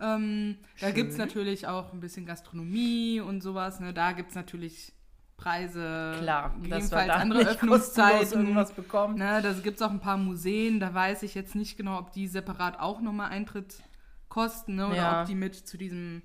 Ähm, 0.00 0.56
da 0.80 0.90
gibt 0.90 1.12
es 1.12 1.18
natürlich 1.18 1.66
auch 1.68 1.92
ein 1.92 2.00
bisschen 2.00 2.26
Gastronomie 2.26 3.20
und 3.20 3.42
sowas. 3.42 3.78
Ne? 3.80 3.92
Da 3.94 4.12
gibt 4.12 4.30
es 4.30 4.34
natürlich 4.34 4.92
Preise, 5.36 6.14
klar. 6.20 6.50
dass 6.50 6.62
gegebenenfalls 6.62 7.06
da 7.08 7.14
andere 7.14 7.40
Öffnungszeiten. 7.48 8.40
irgendwas 8.40 8.72
bekommen. 8.72 9.18
Ne, 9.18 9.40
da 9.42 9.52
gibt 9.52 9.76
es 9.76 9.82
auch 9.82 9.90
ein 9.90 10.00
paar 10.00 10.16
Museen, 10.16 10.78
da 10.80 10.94
weiß 10.94 11.22
ich 11.24 11.34
jetzt 11.34 11.54
nicht 11.54 11.76
genau, 11.76 11.98
ob 11.98 12.12
die 12.12 12.28
separat 12.28 12.78
auch 12.78 13.00
nochmal 13.00 13.30
Eintritt 13.30 13.82
kosten 14.28 14.76
ne, 14.76 14.86
oder 14.86 14.96
Ja. 14.96 15.20
ob 15.20 15.26
die 15.26 15.34
mit 15.34 15.54
zu 15.54 15.76
diesem, 15.76 16.22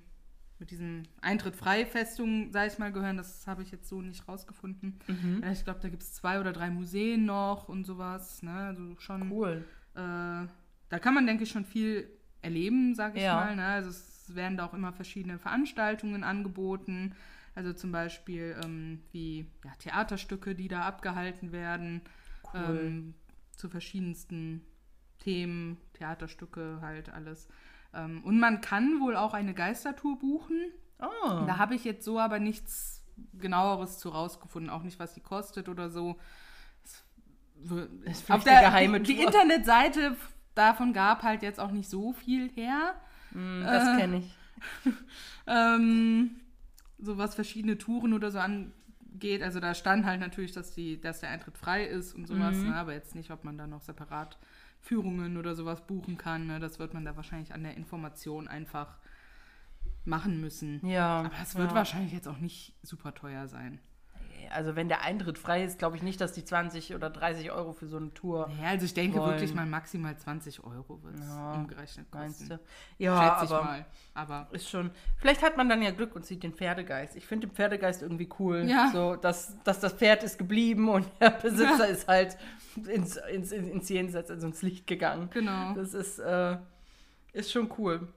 mit 0.60 0.70
diesem 0.70 1.02
Eintritt 1.20 1.56
Freifestung, 1.56 2.52
sag 2.52 2.70
ich 2.72 2.78
mal, 2.78 2.92
gehören. 2.92 3.16
Das 3.16 3.46
habe 3.46 3.62
ich 3.62 3.70
jetzt 3.70 3.88
so 3.88 4.02
nicht 4.02 4.28
rausgefunden. 4.28 4.98
Mhm. 5.08 5.40
Ja, 5.42 5.50
ich 5.50 5.64
glaube, 5.64 5.80
da 5.80 5.88
gibt 5.88 6.02
es 6.02 6.12
zwei 6.12 6.38
oder 6.38 6.52
drei 6.52 6.70
Museen 6.70 7.24
noch 7.24 7.68
und 7.68 7.84
sowas. 7.84 8.42
Ne? 8.42 8.52
Also 8.52 8.94
schon, 8.98 9.30
Cool. 9.32 9.64
äh, 9.94 9.98
da 9.98 10.98
kann 11.00 11.14
man, 11.14 11.26
denke 11.26 11.44
ich, 11.44 11.50
schon 11.50 11.64
viel 11.64 12.08
erleben, 12.42 12.94
sage 12.94 13.18
ich 13.18 13.24
Ja. 13.24 13.34
mal. 13.36 13.56
Ne? 13.56 13.64
Also 13.66 13.90
es 13.90 14.34
werden 14.34 14.56
da 14.56 14.66
auch 14.66 14.74
immer 14.74 14.92
verschiedene 14.92 15.38
Veranstaltungen 15.38 16.22
angeboten. 16.24 17.14
Also 17.54 17.72
zum 17.72 17.90
Beispiel 17.90 18.56
ähm, 18.64 19.00
wie 19.12 19.46
ja, 19.64 19.72
Theaterstücke, 19.78 20.54
die 20.54 20.68
da 20.68 20.82
abgehalten 20.82 21.52
werden 21.52 22.02
Cool. 22.54 22.80
ähm, 22.86 23.14
zu 23.56 23.68
verschiedensten 23.68 24.62
Themen, 25.18 25.76
Theaterstücke, 25.94 26.78
halt 26.80 27.10
alles. 27.12 27.48
Ähm, 27.94 28.22
und 28.24 28.38
man 28.38 28.60
kann 28.60 29.00
wohl 29.00 29.16
auch 29.16 29.34
eine 29.34 29.54
Geistertour 29.54 30.18
buchen. 30.18 30.56
oh. 31.00 31.44
Da 31.46 31.58
habe 31.58 31.74
ich 31.74 31.84
jetzt 31.84 32.04
so 32.04 32.18
aber 32.20 32.38
nichts 32.38 33.04
genaueres 33.34 33.98
zu 33.98 34.08
rausgefunden, 34.10 34.70
auch 34.70 34.82
nicht, 34.82 34.98
was 34.98 35.12
die 35.14 35.20
kostet 35.20 35.68
oder 35.68 35.90
so. 35.90 36.16
W- 37.56 37.86
Ist 38.10 38.30
Auf 38.30 38.44
der 38.44 38.60
geheime 38.60 39.00
die, 39.00 39.12
die 39.14 39.16
Tour. 39.18 39.26
Internetseite 39.26 40.16
davon 40.54 40.92
gab 40.92 41.22
halt 41.22 41.42
jetzt 41.42 41.60
auch 41.60 41.70
nicht 41.72 41.90
so 41.90 42.12
viel 42.12 42.50
her. 42.52 42.94
Mm, 43.32 43.62
das 43.64 43.88
äh, 43.88 44.00
kenne 44.00 44.18
ich. 44.18 44.36
Ähm, 45.46 46.30
so 46.98 47.18
was 47.18 47.34
verschiedene 47.34 47.78
Touren 47.78 48.12
oder 48.12 48.30
so 48.30 48.38
angeht. 48.38 49.42
Also 49.42 49.58
da 49.60 49.74
stand 49.74 50.04
halt 50.04 50.20
natürlich, 50.20 50.52
dass, 50.52 50.72
die, 50.74 51.00
dass 51.00 51.20
der 51.20 51.30
Eintritt 51.30 51.56
frei 51.58 51.84
ist 51.84 52.14
und 52.14 52.26
sowas, 52.26 52.56
Mhm. 52.58 52.68
ne? 52.70 52.76
aber 52.76 52.92
jetzt 52.92 53.14
nicht, 53.14 53.30
ob 53.30 53.42
man 53.44 53.58
da 53.58 53.66
noch 53.66 53.80
separat 53.80 54.38
Führungen 54.80 55.36
oder 55.36 55.54
sowas 55.54 55.86
buchen 55.86 56.16
kann. 56.16 56.46
Ne? 56.46 56.60
Das 56.60 56.78
wird 56.78 56.94
man 56.94 57.04
da 57.04 57.16
wahrscheinlich 57.16 57.52
an 57.52 57.62
der 57.62 57.76
Information 57.76 58.48
einfach 58.48 58.98
machen 60.04 60.40
müssen. 60.40 60.84
Ja. 60.86 61.20
Aber 61.20 61.30
es 61.42 61.54
wird 61.54 61.70
ja. 61.70 61.76
wahrscheinlich 61.76 62.12
jetzt 62.12 62.28
auch 62.28 62.38
nicht 62.38 62.74
super 62.82 63.14
teuer 63.14 63.48
sein. 63.48 63.78
Also 64.52 64.76
wenn 64.76 64.88
der 64.88 65.02
Eintritt 65.02 65.38
frei 65.38 65.64
ist, 65.64 65.78
glaube 65.78 65.96
ich 65.96 66.02
nicht, 66.02 66.20
dass 66.20 66.32
die 66.32 66.44
20 66.44 66.94
oder 66.94 67.10
30 67.10 67.50
Euro 67.52 67.72
für 67.72 67.86
so 67.86 67.98
eine 67.98 68.12
Tour, 68.14 68.50
Ja, 68.62 68.70
also 68.70 68.84
ich 68.86 68.94
denke 68.94 69.18
Wollen. 69.18 69.30
wirklich 69.32 69.54
mal 69.54 69.66
maximal 69.66 70.16
20 70.16 70.64
Euro 70.64 71.02
wird 71.02 71.16
es 71.16 71.26
Ja, 71.28 71.52
umgerechnet 71.54 72.10
kosten. 72.10 72.58
Ja, 72.98 73.16
Schätze 73.40 73.44
ich 73.46 73.50
aber 73.52 73.64
mal. 73.64 73.86
Aber 74.14 74.48
ist 74.52 74.68
schon. 74.68 74.90
Vielleicht 75.18 75.42
hat 75.42 75.56
man 75.56 75.68
dann 75.68 75.82
ja 75.82 75.90
Glück 75.90 76.14
und 76.16 76.24
sieht 76.26 76.42
den 76.42 76.52
Pferdegeist. 76.54 77.16
Ich 77.16 77.26
finde 77.26 77.46
den 77.46 77.54
Pferdegeist 77.54 78.02
irgendwie 78.02 78.28
cool. 78.38 78.64
Ja. 78.68 78.90
So, 78.92 79.16
dass, 79.16 79.56
dass 79.64 79.80
das 79.80 79.92
Pferd 79.92 80.22
ist 80.22 80.38
geblieben 80.38 80.88
und 80.88 81.06
der 81.20 81.30
Besitzer 81.30 81.88
ist 81.88 82.08
halt 82.08 82.36
ins, 82.86 83.16
ins, 83.16 83.52
ins 83.52 83.88
Jenseits, 83.88 84.30
also 84.30 84.46
ins 84.46 84.62
Licht 84.62 84.86
gegangen. 84.86 85.28
genau. 85.32 85.74
Das 85.74 85.94
ist, 85.94 86.18
äh, 86.18 86.56
ist 87.32 87.52
schon 87.52 87.70
cool. 87.78 88.08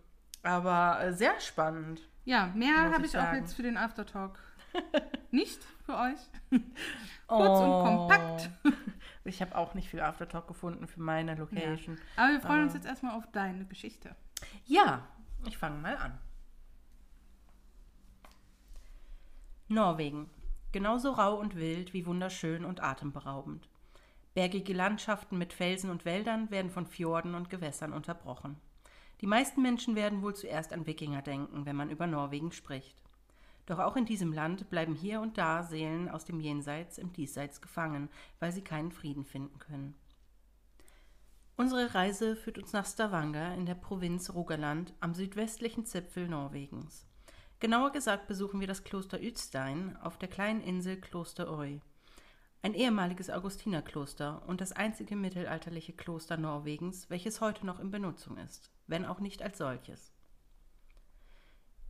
Aber 0.42 1.00
äh, 1.02 1.14
sehr 1.14 1.40
spannend. 1.40 2.02
Ja, 2.26 2.48
mehr 2.56 2.92
habe 2.92 3.06
ich 3.06 3.14
ich 3.14 3.20
auch 3.20 3.34
jetzt 3.34 3.54
für 3.54 3.64
den 3.64 3.76
Aftertalk 3.78 4.40
nicht 5.32 5.64
für 5.86 5.98
euch. 5.98 6.20
Kurz 7.28 7.60
und 7.60 7.84
kompakt. 7.86 8.50
Ich 9.26 9.42
habe 9.42 9.56
auch 9.58 9.74
nicht 9.74 9.88
viel 9.88 10.02
Aftertalk 10.02 10.50
gefunden 10.50 10.86
für 10.86 11.00
meine 11.00 11.36
Location. 11.36 11.98
Aber 12.18 12.34
wir 12.34 12.42
freuen 12.42 12.64
uns 12.64 12.72
Aber- 12.74 12.80
jetzt 12.80 12.86
erstmal 12.90 13.16
auf 13.18 13.26
deine 13.32 13.64
Geschichte. 13.66 14.18
Ja, 14.66 15.08
ich 15.48 15.58
fange 15.58 15.80
mal 15.80 15.96
an. 15.96 16.20
Norwegen. 19.70 20.30
Genauso 20.74 21.12
rau 21.12 21.36
und 21.40 21.56
wild 21.56 21.94
wie 21.94 22.06
wunderschön 22.06 22.66
und 22.66 22.84
atemberaubend. 22.84 23.70
Bergige 24.34 24.74
Landschaften 24.74 25.38
mit 25.38 25.54
Felsen 25.54 25.90
und 25.90 26.06
Wäldern 26.06 26.50
werden 26.52 26.72
von 26.72 26.86
Fjorden 26.88 27.34
und 27.36 27.50
Gewässern 27.50 27.94
unterbrochen. 27.94 28.60
Die 29.22 29.28
meisten 29.28 29.62
Menschen 29.62 29.96
werden 29.96 30.22
wohl 30.22 30.36
zuerst 30.36 30.74
an 30.74 30.86
Wikinger 30.86 31.22
denken, 31.22 31.66
wenn 31.66 31.76
man 31.76 31.90
über 31.90 32.08
Norwegen 32.08 32.52
spricht. 32.52 33.02
Doch 33.66 33.80
auch 33.80 33.96
in 33.96 34.06
diesem 34.06 34.34
Land 34.34 34.70
bleiben 34.70 34.94
hier 34.94 35.22
und 35.22 35.38
da 35.38 35.64
Seelen 35.64 36.10
aus 36.10 36.26
dem 36.26 36.40
Jenseits 36.40 36.98
im 36.98 37.14
Diesseits 37.14 37.62
gefangen, 37.62 38.10
weil 38.40 38.52
sie 38.52 38.64
keinen 38.64 38.92
Frieden 38.92 39.26
finden 39.26 39.60
können. 39.60 39.96
Unsere 41.56 41.94
Reise 41.94 42.36
führt 42.36 42.58
uns 42.58 42.74
nach 42.74 42.86
Stavanger 42.86 43.54
in 43.56 43.66
der 43.66 43.76
Provinz 43.76 44.34
Rogaland 44.34 44.94
am 45.00 45.14
südwestlichen 45.14 45.86
Zipfel 45.86 46.28
Norwegens. 46.28 47.06
Genauer 47.60 47.92
gesagt 47.92 48.28
besuchen 48.28 48.60
wir 48.60 48.68
das 48.68 48.84
Kloster 48.84 49.20
Utstein 49.22 49.96
auf 50.02 50.18
der 50.18 50.28
kleinen 50.30 50.62
Insel 50.62 51.00
Kloster 51.00 51.56
Oi. 51.58 51.80
Ein 52.64 52.74
ehemaliges 52.74 53.30
Augustinerkloster 53.30 54.42
und 54.48 54.62
das 54.62 54.72
einzige 54.72 55.16
mittelalterliche 55.16 55.94
Kloster 55.94 56.38
Norwegens, 56.38 57.10
welches 57.10 57.40
heute 57.40 57.66
noch 57.66 57.80
in 57.80 57.92
Benutzung 57.92 58.38
ist, 58.38 58.72
wenn 58.88 59.06
auch 59.06 59.20
nicht 59.20 59.44
als 59.44 59.58
solches. 59.58 60.13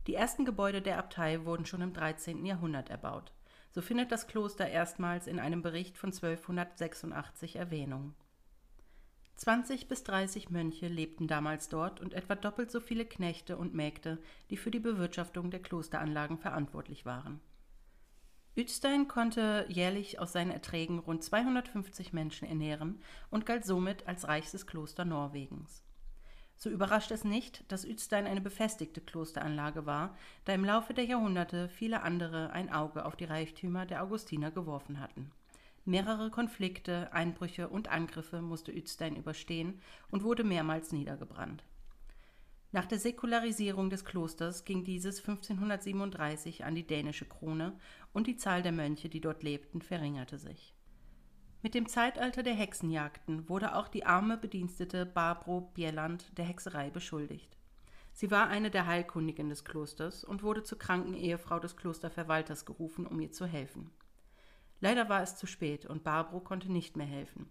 Die 0.06 0.14
ersten 0.14 0.44
Gebäude 0.44 0.82
der 0.82 0.98
Abtei 0.98 1.44
wurden 1.44 1.64
schon 1.64 1.80
im 1.80 1.92
13. 1.92 2.44
Jahrhundert 2.44 2.90
erbaut. 2.90 3.32
So 3.70 3.80
findet 3.80 4.12
das 4.12 4.26
Kloster 4.26 4.68
erstmals 4.68 5.26
in 5.26 5.38
einem 5.38 5.62
Bericht 5.62 5.96
von 5.98 6.12
1286 6.12 7.56
Erwähnung. 7.56 8.14
20 9.36 9.88
bis 9.88 10.04
30 10.04 10.50
Mönche 10.50 10.86
lebten 10.86 11.26
damals 11.26 11.68
dort 11.68 12.00
und 12.00 12.14
etwa 12.14 12.36
doppelt 12.36 12.70
so 12.70 12.80
viele 12.80 13.04
Knechte 13.04 13.56
und 13.56 13.74
Mägde, 13.74 14.18
die 14.50 14.56
für 14.56 14.70
die 14.70 14.78
Bewirtschaftung 14.78 15.50
der 15.50 15.60
Klosteranlagen 15.60 16.38
verantwortlich 16.38 17.04
waren. 17.04 17.40
Utstein 18.56 19.08
konnte 19.08 19.66
jährlich 19.68 20.20
aus 20.20 20.32
seinen 20.32 20.52
Erträgen 20.52 21.00
rund 21.00 21.24
250 21.24 22.12
Menschen 22.12 22.46
ernähren 22.46 23.00
und 23.30 23.46
galt 23.46 23.64
somit 23.64 24.06
als 24.06 24.28
reichstes 24.28 24.68
Kloster 24.68 25.04
Norwegens. 25.04 25.82
So 26.56 26.70
überrascht 26.70 27.10
es 27.10 27.24
nicht, 27.24 27.64
dass 27.68 27.84
Utstein 27.84 28.26
eine 28.26 28.40
befestigte 28.40 29.00
Klosteranlage 29.00 29.86
war, 29.86 30.16
da 30.44 30.54
im 30.54 30.64
Laufe 30.64 30.94
der 30.94 31.04
Jahrhunderte 31.04 31.68
viele 31.68 32.02
andere 32.02 32.50
ein 32.50 32.72
Auge 32.72 33.04
auf 33.04 33.16
die 33.16 33.24
Reichtümer 33.24 33.86
der 33.86 34.02
Augustiner 34.02 34.50
geworfen 34.50 35.00
hatten. 35.00 35.30
Mehrere 35.84 36.30
Konflikte, 36.30 37.12
Einbrüche 37.12 37.68
und 37.68 37.88
Angriffe 37.88 38.40
musste 38.40 38.72
Utstein 38.72 39.16
überstehen 39.16 39.82
und 40.10 40.22
wurde 40.22 40.42
mehrmals 40.42 40.92
niedergebrannt. 40.92 41.62
Nach 42.72 42.86
der 42.86 42.98
Säkularisierung 42.98 43.90
des 43.90 44.04
Klosters 44.04 44.64
ging 44.64 44.82
dieses 44.82 45.20
1537 45.20 46.64
an 46.64 46.74
die 46.74 46.86
dänische 46.86 47.24
Krone 47.24 47.78
und 48.12 48.26
die 48.26 48.36
Zahl 48.36 48.62
der 48.62 48.72
Mönche, 48.72 49.08
die 49.08 49.20
dort 49.20 49.42
lebten, 49.42 49.82
verringerte 49.82 50.38
sich. 50.38 50.74
Mit 51.64 51.74
dem 51.74 51.88
Zeitalter 51.88 52.42
der 52.42 52.52
Hexenjagden 52.52 53.48
wurde 53.48 53.74
auch 53.74 53.88
die 53.88 54.04
arme 54.04 54.36
Bedienstete 54.36 55.06
Barbro 55.06 55.62
Bjelland 55.72 56.36
der 56.36 56.44
Hexerei 56.44 56.90
beschuldigt. 56.90 57.56
Sie 58.12 58.30
war 58.30 58.48
eine 58.48 58.70
der 58.70 58.86
Heilkundigen 58.86 59.48
des 59.48 59.64
Klosters 59.64 60.24
und 60.24 60.42
wurde 60.42 60.62
zur 60.62 60.78
kranken 60.78 61.14
Ehefrau 61.14 61.58
des 61.58 61.74
Klosterverwalters 61.78 62.66
gerufen, 62.66 63.06
um 63.06 63.18
ihr 63.18 63.32
zu 63.32 63.46
helfen. 63.46 63.90
Leider 64.80 65.08
war 65.08 65.22
es 65.22 65.36
zu 65.36 65.46
spät 65.46 65.86
und 65.86 66.04
Barbro 66.04 66.40
konnte 66.40 66.70
nicht 66.70 66.98
mehr 66.98 67.06
helfen. 67.06 67.48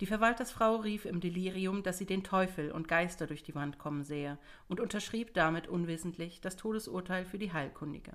Die 0.00 0.06
Verwaltersfrau 0.06 0.78
rief 0.78 1.04
im 1.04 1.20
Delirium, 1.20 1.84
dass 1.84 1.98
sie 1.98 2.06
den 2.06 2.24
Teufel 2.24 2.72
und 2.72 2.88
Geister 2.88 3.28
durch 3.28 3.44
die 3.44 3.54
Wand 3.54 3.78
kommen 3.78 4.02
sehe 4.02 4.36
und 4.66 4.80
unterschrieb 4.80 5.32
damit 5.34 5.68
unwissentlich 5.68 6.40
das 6.40 6.56
Todesurteil 6.56 7.24
für 7.24 7.38
die 7.38 7.52
Heilkundige. 7.52 8.14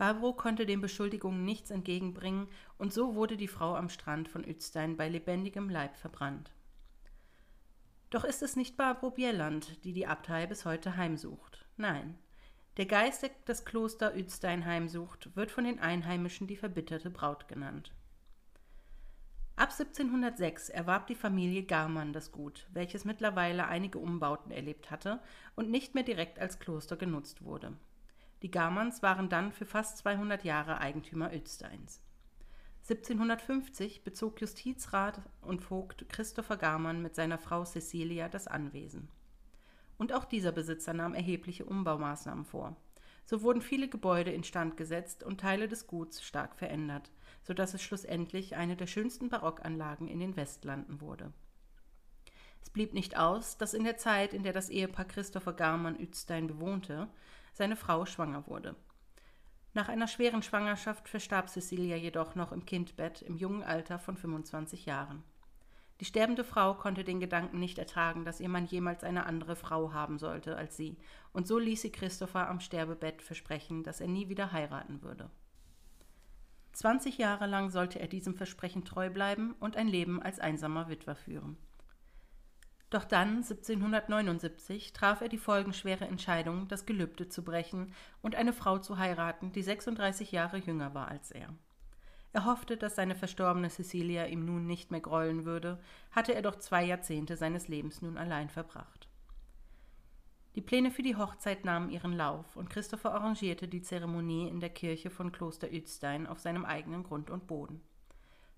Barbro 0.00 0.32
konnte 0.32 0.64
den 0.64 0.80
Beschuldigungen 0.80 1.44
nichts 1.44 1.70
entgegenbringen 1.70 2.48
und 2.78 2.90
so 2.90 3.16
wurde 3.16 3.36
die 3.36 3.48
Frau 3.48 3.76
am 3.76 3.90
Strand 3.90 4.30
von 4.30 4.48
Utstein 4.48 4.96
bei 4.96 5.10
lebendigem 5.10 5.68
Leib 5.68 5.94
verbrannt. 5.94 6.54
Doch 8.08 8.24
ist 8.24 8.42
es 8.42 8.56
nicht 8.56 8.78
Barbro 8.78 9.10
Bierland, 9.10 9.84
die 9.84 9.92
die 9.92 10.06
Abtei 10.06 10.46
bis 10.46 10.64
heute 10.64 10.96
heimsucht. 10.96 11.66
Nein. 11.76 12.18
Der 12.78 12.86
Geist, 12.86 13.24
der 13.24 13.30
das 13.44 13.66
Kloster 13.66 14.14
Uetstein 14.14 14.64
heimsucht, 14.64 15.36
wird 15.36 15.50
von 15.50 15.64
den 15.64 15.78
Einheimischen 15.78 16.46
die 16.46 16.56
verbitterte 16.56 17.10
Braut 17.10 17.46
genannt. 17.46 17.92
Ab 19.56 19.68
1706 19.68 20.70
erwarb 20.70 21.08
die 21.08 21.14
Familie 21.14 21.64
Garmann 21.64 22.14
das 22.14 22.32
Gut, 22.32 22.66
welches 22.72 23.04
mittlerweile 23.04 23.66
einige 23.68 23.98
Umbauten 23.98 24.50
erlebt 24.50 24.90
hatte 24.90 25.20
und 25.56 25.70
nicht 25.70 25.94
mehr 25.94 26.04
direkt 26.04 26.38
als 26.38 26.58
Kloster 26.58 26.96
genutzt 26.96 27.44
wurde. 27.44 27.76
Die 28.42 28.50
Garmanns 28.50 29.02
waren 29.02 29.28
dann 29.28 29.52
für 29.52 29.66
fast 29.66 29.98
200 29.98 30.44
Jahre 30.44 30.78
Eigentümer 30.78 31.30
Uetsteins. 31.30 32.00
1750 32.82 34.02
bezog 34.02 34.40
Justizrat 34.40 35.20
und 35.42 35.62
Vogt 35.62 36.08
Christopher 36.08 36.56
Garmann 36.56 37.02
mit 37.02 37.14
seiner 37.14 37.38
Frau 37.38 37.64
Cecilia 37.64 38.28
das 38.28 38.46
Anwesen. 38.46 39.08
Und 39.98 40.14
auch 40.14 40.24
dieser 40.24 40.52
Besitzer 40.52 40.94
nahm 40.94 41.12
erhebliche 41.12 41.66
Umbaumaßnahmen 41.66 42.46
vor. 42.46 42.76
So 43.26 43.42
wurden 43.42 43.60
viele 43.60 43.86
Gebäude 43.86 44.32
instand 44.32 44.78
gesetzt 44.78 45.22
und 45.22 45.40
Teile 45.40 45.68
des 45.68 45.86
Guts 45.86 46.22
stark 46.22 46.56
verändert, 46.56 47.12
so 47.42 47.52
dass 47.52 47.74
es 47.74 47.82
schlussendlich 47.82 48.56
eine 48.56 48.76
der 48.76 48.86
schönsten 48.86 49.28
Barockanlagen 49.28 50.08
in 50.08 50.18
den 50.18 50.36
Westlanden 50.36 51.02
wurde. 51.02 51.32
Es 52.62 52.70
blieb 52.70 52.94
nicht 52.94 53.16
aus, 53.16 53.58
dass 53.58 53.74
in 53.74 53.84
der 53.84 53.98
Zeit, 53.98 54.34
in 54.34 54.42
der 54.42 54.52
das 54.52 54.70
Ehepaar 54.70 55.04
Christopher 55.04 55.52
Garmann 55.52 55.96
Uetstein 55.96 56.46
bewohnte, 56.46 57.08
seine 57.52 57.76
Frau 57.76 58.06
schwanger 58.06 58.46
wurde. 58.46 58.76
Nach 59.72 59.88
einer 59.88 60.08
schweren 60.08 60.42
Schwangerschaft 60.42 61.08
verstarb 61.08 61.48
Cecilia 61.48 61.96
jedoch 61.96 62.34
noch 62.34 62.50
im 62.50 62.66
Kindbett 62.66 63.22
im 63.22 63.36
jungen 63.36 63.62
Alter 63.62 63.98
von 63.98 64.16
25 64.16 64.86
Jahren. 64.86 65.22
Die 66.00 66.06
sterbende 66.06 66.44
Frau 66.44 66.74
konnte 66.74 67.04
den 67.04 67.20
Gedanken 67.20 67.58
nicht 67.60 67.78
ertragen, 67.78 68.24
dass 68.24 68.40
ihr 68.40 68.48
Mann 68.48 68.64
jemals 68.64 69.04
eine 69.04 69.26
andere 69.26 69.54
Frau 69.54 69.92
haben 69.92 70.18
sollte 70.18 70.56
als 70.56 70.76
sie, 70.76 70.96
und 71.32 71.46
so 71.46 71.58
ließ 71.58 71.82
sie 71.82 71.92
Christopher 71.92 72.48
am 72.48 72.58
Sterbebett 72.58 73.22
versprechen, 73.22 73.84
dass 73.84 74.00
er 74.00 74.08
nie 74.08 74.28
wieder 74.28 74.50
heiraten 74.50 75.02
würde. 75.02 75.30
20 76.72 77.18
Jahre 77.18 77.46
lang 77.46 77.70
sollte 77.70 78.00
er 78.00 78.08
diesem 78.08 78.34
Versprechen 78.34 78.84
treu 78.84 79.10
bleiben 79.10 79.54
und 79.60 79.76
ein 79.76 79.88
Leben 79.88 80.22
als 80.22 80.40
einsamer 80.40 80.88
Witwer 80.88 81.16
führen. 81.16 81.58
Doch 82.90 83.04
dann, 83.04 83.36
1779, 83.36 84.92
traf 84.92 85.20
er 85.20 85.28
die 85.28 85.38
folgenschwere 85.38 86.06
Entscheidung, 86.06 86.66
das 86.66 86.86
Gelübde 86.86 87.28
zu 87.28 87.44
brechen 87.44 87.94
und 88.20 88.34
eine 88.34 88.52
Frau 88.52 88.78
zu 88.78 88.98
heiraten, 88.98 89.52
die 89.52 89.62
36 89.62 90.32
Jahre 90.32 90.58
jünger 90.58 90.92
war 90.92 91.06
als 91.06 91.30
er. 91.30 91.54
Er 92.32 92.44
hoffte, 92.44 92.76
dass 92.76 92.96
seine 92.96 93.14
verstorbene 93.14 93.70
Cecilia 93.70 94.26
ihm 94.26 94.44
nun 94.44 94.66
nicht 94.66 94.90
mehr 94.90 95.00
grollen 95.00 95.44
würde, 95.44 95.80
hatte 96.10 96.34
er 96.34 96.42
doch 96.42 96.56
zwei 96.56 96.84
Jahrzehnte 96.84 97.36
seines 97.36 97.68
Lebens 97.68 98.02
nun 98.02 98.18
allein 98.18 98.48
verbracht. 98.48 99.08
Die 100.56 100.60
Pläne 100.60 100.90
für 100.90 101.02
die 101.02 101.16
Hochzeit 101.16 101.64
nahmen 101.64 101.90
ihren 101.90 102.12
Lauf 102.12 102.56
und 102.56 102.70
Christopher 102.70 103.14
arrangierte 103.14 103.68
die 103.68 103.82
Zeremonie 103.82 104.48
in 104.48 104.58
der 104.58 104.70
Kirche 104.70 105.10
von 105.10 105.30
Kloster 105.30 105.68
Uetstein 105.68 106.26
auf 106.26 106.40
seinem 106.40 106.64
eigenen 106.64 107.04
Grund 107.04 107.30
und 107.30 107.46
Boden. 107.46 107.80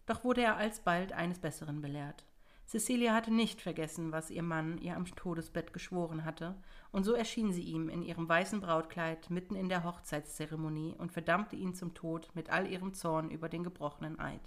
Doch 0.06 0.24
wurde 0.24 0.42
er 0.42 0.56
alsbald 0.56 1.12
eines 1.12 1.38
Besseren 1.38 1.82
belehrt. 1.82 2.24
Cecilia 2.72 3.12
hatte 3.12 3.30
nicht 3.30 3.60
vergessen, 3.60 4.12
was 4.12 4.30
ihr 4.30 4.42
Mann 4.42 4.78
ihr 4.78 4.96
am 4.96 5.04
Todesbett 5.04 5.74
geschworen 5.74 6.24
hatte, 6.24 6.54
und 6.90 7.04
so 7.04 7.12
erschien 7.12 7.52
sie 7.52 7.64
ihm 7.64 7.90
in 7.90 8.02
ihrem 8.02 8.26
weißen 8.26 8.62
Brautkleid 8.62 9.28
mitten 9.28 9.56
in 9.56 9.68
der 9.68 9.84
Hochzeitszeremonie 9.84 10.94
und 10.96 11.12
verdammte 11.12 11.54
ihn 11.54 11.74
zum 11.74 11.92
Tod 11.92 12.30
mit 12.32 12.48
all 12.48 12.66
ihrem 12.66 12.94
Zorn 12.94 13.30
über 13.30 13.50
den 13.50 13.62
gebrochenen 13.62 14.18
Eid. 14.18 14.40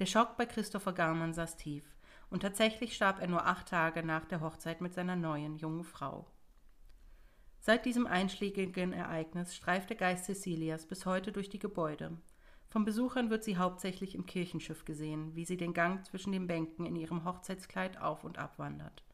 Der 0.00 0.06
Schock 0.06 0.36
bei 0.36 0.44
Christopher 0.44 0.92
Garmann 0.92 1.34
saß 1.34 1.56
tief, 1.56 1.84
und 2.30 2.40
tatsächlich 2.40 2.96
starb 2.96 3.20
er 3.20 3.28
nur 3.28 3.46
acht 3.46 3.68
Tage 3.68 4.02
nach 4.02 4.24
der 4.24 4.40
Hochzeit 4.40 4.80
mit 4.80 4.92
seiner 4.92 5.14
neuen 5.14 5.54
jungen 5.54 5.84
Frau. 5.84 6.26
Seit 7.60 7.86
diesem 7.86 8.08
einschlägigen 8.08 8.92
Ereignis 8.92 9.54
streift 9.54 9.88
der 9.90 9.98
Geist 9.98 10.24
Cecilias 10.24 10.84
bis 10.84 11.06
heute 11.06 11.30
durch 11.30 11.48
die 11.48 11.60
Gebäude, 11.60 12.18
von 12.74 12.84
Besuchern 12.84 13.30
wird 13.30 13.44
sie 13.44 13.56
hauptsächlich 13.56 14.16
im 14.16 14.26
Kirchenschiff 14.26 14.84
gesehen, 14.84 15.36
wie 15.36 15.44
sie 15.44 15.56
den 15.56 15.74
Gang 15.74 16.04
zwischen 16.04 16.32
den 16.32 16.48
Bänken 16.48 16.84
in 16.86 16.96
ihrem 16.96 17.24
Hochzeitskleid 17.24 18.00
auf 18.00 18.24
und 18.24 18.36
ab 18.36 18.58
wandert. 18.58 19.04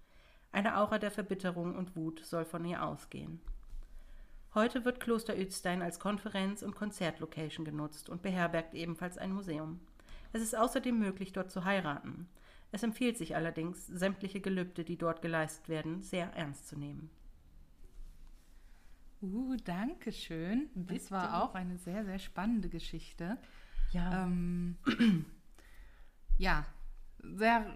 Eine 0.50 0.78
Aura 0.78 0.98
der 0.98 1.10
Verbitterung 1.10 1.76
und 1.76 1.94
Wut 1.94 2.24
soll 2.24 2.46
von 2.46 2.64
ihr 2.64 2.82
ausgehen. 2.82 3.38
Heute 4.54 4.86
wird 4.86 4.98
Kloster 4.98 5.34
Uetstein 5.34 5.82
als 5.82 6.00
Konferenz- 6.00 6.62
und 6.62 6.74
Konzertlocation 6.74 7.66
genutzt 7.66 8.08
und 8.08 8.22
beherbergt 8.22 8.72
ebenfalls 8.72 9.18
ein 9.18 9.34
Museum. 9.34 9.78
Es 10.32 10.40
ist 10.40 10.56
außerdem 10.56 10.98
möglich, 10.98 11.34
dort 11.34 11.50
zu 11.50 11.66
heiraten. 11.66 12.30
Es 12.72 12.82
empfiehlt 12.82 13.18
sich 13.18 13.36
allerdings, 13.36 13.86
sämtliche 13.88 14.40
Gelübde, 14.40 14.84
die 14.84 14.96
dort 14.96 15.20
geleistet 15.20 15.68
werden, 15.68 16.00
sehr 16.00 16.32
ernst 16.32 16.66
zu 16.66 16.78
nehmen. 16.78 17.10
Uh, 19.22 19.56
danke 19.64 20.12
schön. 20.12 20.70
Das 20.74 21.10
war 21.10 21.42
auch 21.42 21.54
eine 21.54 21.76
sehr, 21.76 22.04
sehr 22.04 22.18
spannende 22.18 22.68
Geschichte. 22.68 23.36
Ja. 23.92 24.24
Ähm, 24.24 24.76
ja, 26.38 26.64
sehr. 27.18 27.66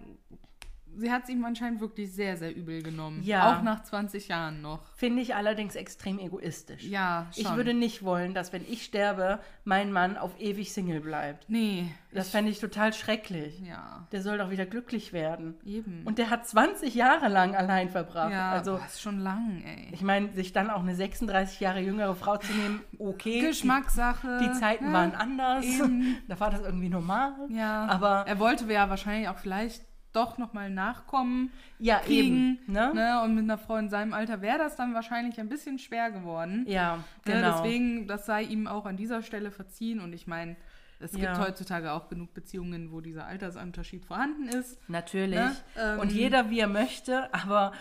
Sie 0.97 1.11
hat 1.11 1.23
es 1.23 1.29
ihm 1.29 1.43
anscheinend 1.43 1.81
wirklich 1.81 2.13
sehr, 2.13 2.37
sehr 2.37 2.55
übel 2.55 2.81
genommen. 2.81 3.21
Ja. 3.23 3.57
Auch 3.57 3.61
nach 3.63 3.83
20 3.83 4.29
Jahren 4.29 4.61
noch. 4.61 4.79
Finde 4.95 5.21
ich 5.21 5.35
allerdings 5.35 5.75
extrem 5.75 6.19
egoistisch. 6.19 6.83
Ja, 6.83 7.27
schon. 7.33 7.43
Ich 7.43 7.55
würde 7.55 7.73
nicht 7.73 8.03
wollen, 8.03 8.33
dass 8.33 8.53
wenn 8.53 8.63
ich 8.67 8.85
sterbe, 8.85 9.39
mein 9.65 9.91
Mann 9.91 10.15
auf 10.15 10.39
ewig 10.39 10.71
Single 10.71 11.01
bleibt. 11.01 11.49
Nee. 11.49 11.91
Das 12.13 12.29
fände 12.29 12.49
ich 12.49 12.59
total 12.59 12.93
schrecklich. 12.93 13.59
Ja, 13.59 14.07
Der 14.13 14.21
soll 14.21 14.37
doch 14.37 14.49
wieder 14.49 14.65
glücklich 14.65 15.11
werden. 15.11 15.55
eben. 15.65 16.03
Und 16.05 16.17
der 16.17 16.29
hat 16.29 16.47
20 16.47 16.95
Jahre 16.95 17.27
lang 17.27 17.55
allein 17.55 17.89
verbracht. 17.89 18.31
ja, 18.31 18.51
also, 18.51 18.77
boah, 18.77 18.85
ist 18.85 19.01
schon 19.01 19.19
lang, 19.19 19.63
ey. 19.65 19.89
ich 19.91 20.01
meine, 20.01 20.31
sich 20.31 20.53
dann 20.53 20.69
auch 20.69 20.79
eine 20.81 20.95
36 20.95 21.59
Jahre 21.59 21.81
jüngere 21.81 22.15
Frau 22.15 22.37
zu 22.37 22.53
nehmen, 22.53 22.81
okay. 22.99 23.41
Geschmackssache. 23.41 24.37
Die, 24.41 24.47
die 24.47 24.53
Zeiten 24.53 24.87
ne? 24.87 24.93
waren 24.93 25.13
anders. 25.13 25.65
Eben. 25.65 26.15
Da 26.27 26.39
war 26.39 26.49
das 26.49 26.61
irgendwie 26.61 26.89
normal. 26.89 27.33
Ja, 27.49 27.85
Aber 27.87 28.25
er 28.27 28.39
wollte 28.39 28.71
ja 28.71 28.89
wahrscheinlich 28.89 29.27
auch 29.27 29.37
vielleicht 29.37 29.83
doch 30.15 30.37
nochmal 30.37 30.69
nachkommen. 30.69 31.51
ja, 31.79 31.99
kriegen, 31.99 32.59
eben. 32.65 32.73
Ne? 32.73 32.91
Ne? 32.93 33.21
Und 33.23 33.35
mit 33.35 33.43
einer 33.43 33.57
Frau 33.57 33.75
in 33.77 33.89
seinem 33.89 34.13
Alter 34.13 34.41
wäre 34.41 34.57
das 34.57 34.75
dann 34.75 34.93
wahrscheinlich 34.93 35.39
ein 35.39 35.49
bisschen 35.49 35.77
schwer 35.79 36.11
geworden. 36.11 36.65
Ja, 36.67 36.97
Ne? 36.97 37.03
genau. 37.25 37.61
Deswegen, 37.61 38.07
das 38.07 38.25
sei 38.25 38.43
ihm 38.43 38.67
auch 38.67 38.85
an 38.85 38.97
dieser 38.97 39.21
Stelle 39.21 39.51
verziehen. 39.51 39.99
Und 39.99 40.13
ich 40.13 40.27
meine, 40.27 40.55
es 40.99 41.11
gibt 41.11 41.23
Ja. 41.23 41.37
heutzutage 41.39 41.91
auch 41.91 42.07
genug 42.07 42.33
Beziehungen, 42.33 42.91
wo 42.91 43.01
dieser 43.01 43.25
Altersunterschied 43.27 44.05
vorhanden 44.05 44.47
ist. 44.47 44.79
Natürlich. 44.89 45.35
Ne? 45.39 45.55
Ähm, 45.77 45.99
Und 45.99 46.11
jeder, 46.13 46.49
wie 46.49 46.59
er 46.59 46.67
möchte, 46.69 47.33
aber 47.33 47.73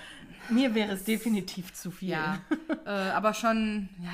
mir 0.51 0.75
wäre 0.75 0.93
es 0.93 1.05
definitiv 1.05 1.73
zu 1.73 1.91
viel. 1.93 2.09
Ja, 2.11 2.39
äh, 2.85 2.91
aber 2.91 3.33
schon, 3.33 3.89
ja, 4.03 4.11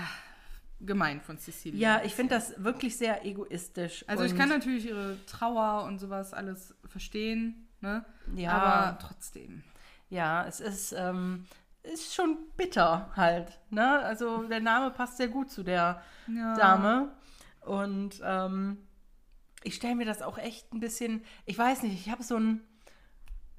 gemein 0.82 1.20
von 1.20 1.38
Cecilia. 1.38 1.96
Ja, 1.98 2.04
ich 2.04 2.14
finde 2.14 2.34
das 2.34 2.62
wirklich 2.62 2.96
sehr 2.96 3.24
egoistisch. 3.26 4.04
Also 4.06 4.24
ich 4.24 4.36
kann 4.36 4.48
natürlich 4.48 4.86
ihre 4.86 5.16
Trauer 5.26 5.84
und 5.84 5.98
sowas 5.98 6.32
alles 6.32 6.74
verstehen, 6.86 7.66
ne? 7.80 8.04
Ja. 8.34 8.52
Aber 8.52 8.98
trotzdem. 8.98 9.62
Ja, 10.08 10.44
es 10.46 10.60
ist, 10.60 10.92
ähm, 10.92 11.46
ist 11.82 12.14
schon 12.14 12.38
bitter 12.56 13.10
halt. 13.16 13.58
Ne? 13.70 14.00
Also 14.00 14.42
der 14.44 14.60
Name 14.60 14.90
passt 14.90 15.16
sehr 15.16 15.28
gut 15.28 15.50
zu 15.50 15.62
der 15.62 16.02
Ja. 16.26 16.54
Dame. 16.54 17.12
Und 17.60 18.20
ähm, 18.24 18.78
ich 19.62 19.74
stelle 19.74 19.94
mir 19.94 20.06
das 20.06 20.22
auch 20.22 20.38
echt 20.38 20.72
ein 20.72 20.80
bisschen, 20.80 21.24
ich 21.44 21.56
weiß 21.58 21.82
nicht, 21.82 21.94
ich 21.94 22.10
habe 22.10 22.22
so 22.22 22.36
ein, 22.36 22.62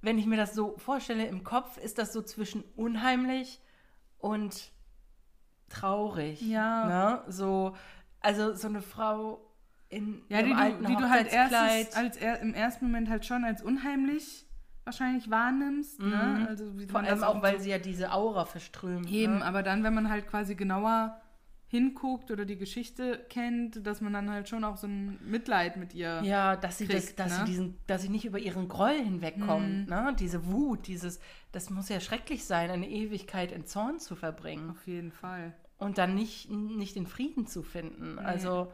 wenn 0.01 0.17
ich 0.17 0.25
mir 0.25 0.37
das 0.37 0.53
so 0.53 0.77
vorstelle 0.77 1.25
im 1.27 1.43
Kopf, 1.43 1.77
ist 1.77 1.97
das 1.97 2.11
so 2.11 2.21
zwischen 2.21 2.63
unheimlich 2.75 3.61
und 4.17 4.71
traurig. 5.69 6.41
Ja. 6.41 6.85
Ne? 6.85 7.23
So, 7.31 7.75
also 8.19 8.53
so 8.55 8.67
eine 8.67 8.81
Frau 8.81 9.50
in 9.91 10.21
Ja, 10.29 10.41
die, 10.41 10.53
alten 10.53 10.83
du, 10.83 10.89
die 10.89 10.95
du 10.95 11.09
halt 11.09 11.31
erstes, 11.31 11.95
als 11.95 12.17
er, 12.17 12.39
im 12.39 12.53
ersten 12.53 12.85
Moment 12.85 13.09
halt 13.09 13.25
schon 13.25 13.43
als 13.43 13.61
unheimlich 13.61 14.45
wahrscheinlich 14.83 15.29
wahrnimmst. 15.29 15.99
Ne? 16.01 16.45
Also 16.49 16.77
wie 16.79 16.85
Mhm. 16.85 16.89
Vor 16.89 17.01
allem 17.01 17.23
auch, 17.23 17.41
weil 17.43 17.59
sie 17.59 17.69
ja 17.69 17.77
diese 17.77 18.11
Aura 18.11 18.45
verströmt. 18.45 19.11
Eben, 19.11 19.39
Ne? 19.39 19.45
aber 19.45 19.61
dann, 19.63 19.83
wenn 19.83 19.93
man 19.93 20.09
halt 20.09 20.27
quasi 20.27 20.55
genauer 20.55 21.21
hinguckt 21.67 22.31
oder 22.31 22.43
die 22.43 22.57
Geschichte 22.57 23.25
kennt, 23.29 23.85
dass 23.87 24.01
man 24.01 24.11
dann 24.11 24.29
halt 24.29 24.49
schon 24.49 24.65
auch 24.65 24.75
so 24.75 24.87
ein 24.87 25.17
Mitleid 25.23 25.77
mit 25.77 25.93
ihr. 25.93 26.21
Ja, 26.23 26.57
dass 26.57 26.79
sie, 26.79 26.85
kriegt, 26.87 27.17
das, 27.19 27.29
dass 27.29 27.31
ne? 27.31 27.45
sie 27.45 27.51
diesen, 27.51 27.77
dass 27.87 28.01
sie 28.01 28.09
nicht 28.09 28.25
über 28.25 28.39
ihren 28.39 28.67
Groll 28.67 28.97
hinwegkommt, 29.01 29.87
ne? 29.87 30.13
Diese 30.19 30.45
Wut, 30.51 30.87
dieses, 30.87 31.21
das 31.53 31.69
muss 31.69 31.87
ja 31.87 32.01
schrecklich 32.01 32.43
sein, 32.43 32.69
eine 32.71 32.89
Ewigkeit 32.89 33.53
in 33.53 33.65
Zorn 33.65 33.99
zu 33.99 34.15
verbringen 34.17 34.71
Auf 34.71 34.85
jeden 34.85 35.13
Fall. 35.13 35.53
und 35.77 35.97
dann 35.97 36.13
nicht, 36.13 36.49
nicht 36.51 36.97
den 36.97 37.07
Frieden 37.07 37.47
zu 37.47 37.63
finden. 37.63 38.19
Also, 38.19 38.49
ha, 38.49 38.73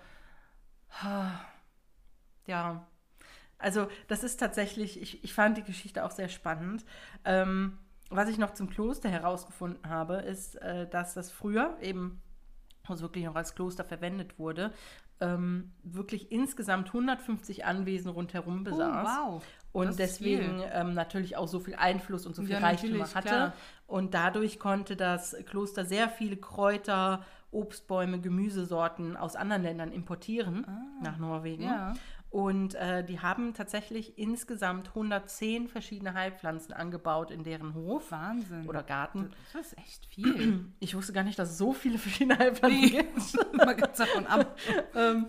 ja. 2.45 2.87
Also, 3.59 3.87
das 4.07 4.23
ist 4.23 4.39
tatsächlich, 4.39 5.01
ich, 5.01 5.23
ich 5.23 5.33
fand 5.33 5.57
die 5.57 5.63
Geschichte 5.63 6.05
auch 6.05 6.11
sehr 6.11 6.29
spannend. 6.29 6.85
Ähm, 7.25 7.77
was 8.09 8.29
ich 8.29 8.37
noch 8.37 8.53
zum 8.53 8.69
Kloster 8.69 9.09
herausgefunden 9.09 9.89
habe, 9.89 10.15
ist, 10.17 10.55
äh, 10.61 10.87
dass 10.87 11.13
das 11.13 11.31
früher 11.31 11.77
eben, 11.81 12.21
wo 12.85 12.93
es 12.93 13.01
wirklich 13.01 13.25
noch 13.25 13.35
als 13.35 13.55
Kloster 13.55 13.83
verwendet 13.83 14.39
wurde, 14.39 14.71
ähm, 15.19 15.71
wirklich 15.83 16.31
insgesamt 16.31 16.87
150 16.87 17.65
Anwesen 17.65 18.11
rundherum 18.11 18.63
besaß. 18.63 19.07
Oh, 19.07 19.33
wow. 19.33 19.43
und 19.71 19.99
deswegen 19.99 20.61
ähm, 20.71 20.93
natürlich 20.93 21.35
auch 21.35 21.47
so 21.47 21.59
viel 21.59 21.75
Einfluss 21.75 22.25
und 22.27 22.35
so 22.35 22.43
viel 22.43 22.51
Ja, 22.51 22.59
natürlich, 22.59 23.15
hatte. 23.15 23.27
klar. 23.27 23.53
Und 23.87 24.13
dadurch 24.13 24.59
konnte 24.59 24.95
das 24.95 25.35
Kloster 25.45 25.85
sehr 25.85 26.07
viele 26.07 26.37
Kräuter, 26.37 27.25
Obstbäume, 27.51 28.19
Gemüsesorten 28.19 29.15
aus 29.17 29.35
anderen 29.35 29.63
Ländern 29.63 29.91
importieren 29.91 30.65
nach 31.01 31.17
Norwegen. 31.17 31.65
Ah. 31.65 31.67
Ja. 31.67 31.93
Und 32.29 32.75
äh, 32.75 33.05
die 33.05 33.21
haben 33.21 33.53
tatsächlich 33.53 34.17
insgesamt 34.19 34.89
110 34.89 35.69
verschiedene 35.69 36.13
Heilpflanzen 36.13 36.73
angebaut 36.73 37.31
in 37.31 37.43
deren 37.45 37.73
Hof 37.73 38.11
Wahnsinn. 38.11 38.67
oder 38.67 38.83
Garten. 38.83 39.31
Das 39.53 39.67
ist 39.67 39.77
echt 39.77 40.05
viel. 40.07 40.65
Ich 40.79 40.93
wusste 40.93 41.13
gar 41.13 41.23
nicht, 41.23 41.39
dass 41.39 41.51
es 41.51 41.57
so 41.57 41.71
viele 41.71 41.97
verschiedene 41.97 42.37
Heilpflanzen 42.37 42.81
Nee. 42.81 42.89
gibt. 42.89 43.53
Man 43.53 43.77
geht 43.77 43.97
davon 43.97 44.27
ab. 44.27 44.57
ähm, 44.95 45.27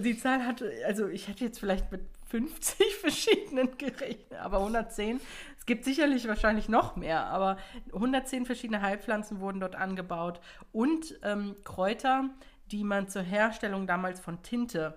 die 0.00 0.16
Zahl 0.16 0.46
hatte, 0.46 0.72
also 0.86 1.08
ich 1.08 1.26
hätte 1.26 1.44
jetzt 1.44 1.58
vielleicht 1.58 1.90
mit 1.90 2.02
50 2.28 2.94
verschiedenen 3.00 3.76
gerechnet, 3.76 4.38
aber 4.40 4.58
110. 4.58 5.20
Es 5.68 5.70
gibt 5.70 5.84
sicherlich 5.84 6.26
wahrscheinlich 6.26 6.70
noch 6.70 6.96
mehr, 6.96 7.26
aber 7.26 7.58
110 7.92 8.46
verschiedene 8.46 8.80
Heilpflanzen 8.80 9.38
wurden 9.40 9.60
dort 9.60 9.74
angebaut 9.76 10.40
und 10.72 11.20
ähm, 11.22 11.56
Kräuter, 11.62 12.30
die 12.70 12.84
man 12.84 13.08
zur 13.08 13.20
Herstellung 13.20 13.86
damals 13.86 14.18
von 14.18 14.42
Tinte 14.42 14.94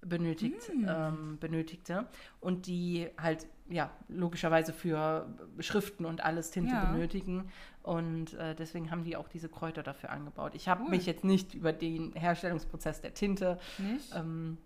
benötigt, 0.00 0.70
ähm, 0.86 1.38
benötigte 1.40 2.06
und 2.38 2.68
die 2.68 3.08
halt 3.20 3.48
ja 3.68 3.90
logischerweise 4.06 4.72
für 4.72 5.26
Schriften 5.58 6.04
und 6.06 6.22
alles 6.22 6.52
Tinte 6.52 6.76
Ja. 6.76 6.84
benötigen 6.84 7.50
und 7.82 8.34
äh, 8.34 8.54
deswegen 8.54 8.92
haben 8.92 9.02
die 9.02 9.16
auch 9.16 9.26
diese 9.26 9.48
Kräuter 9.48 9.82
dafür 9.82 10.10
angebaut. 10.10 10.52
Ich 10.54 10.68
habe 10.68 10.84
Cool. 10.84 10.90
mich 10.90 11.04
jetzt 11.04 11.24
nicht 11.24 11.52
über 11.52 11.72
den 11.72 12.12
Herstellungsprozess 12.12 13.00
der 13.00 13.12
Tinte 13.14 13.58
Nicht? 13.78 14.14
ähm, 14.14 14.56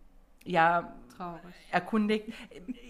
ja, 0.46 0.92
Traurig. 1.16 1.40
erkundigt. 1.70 2.26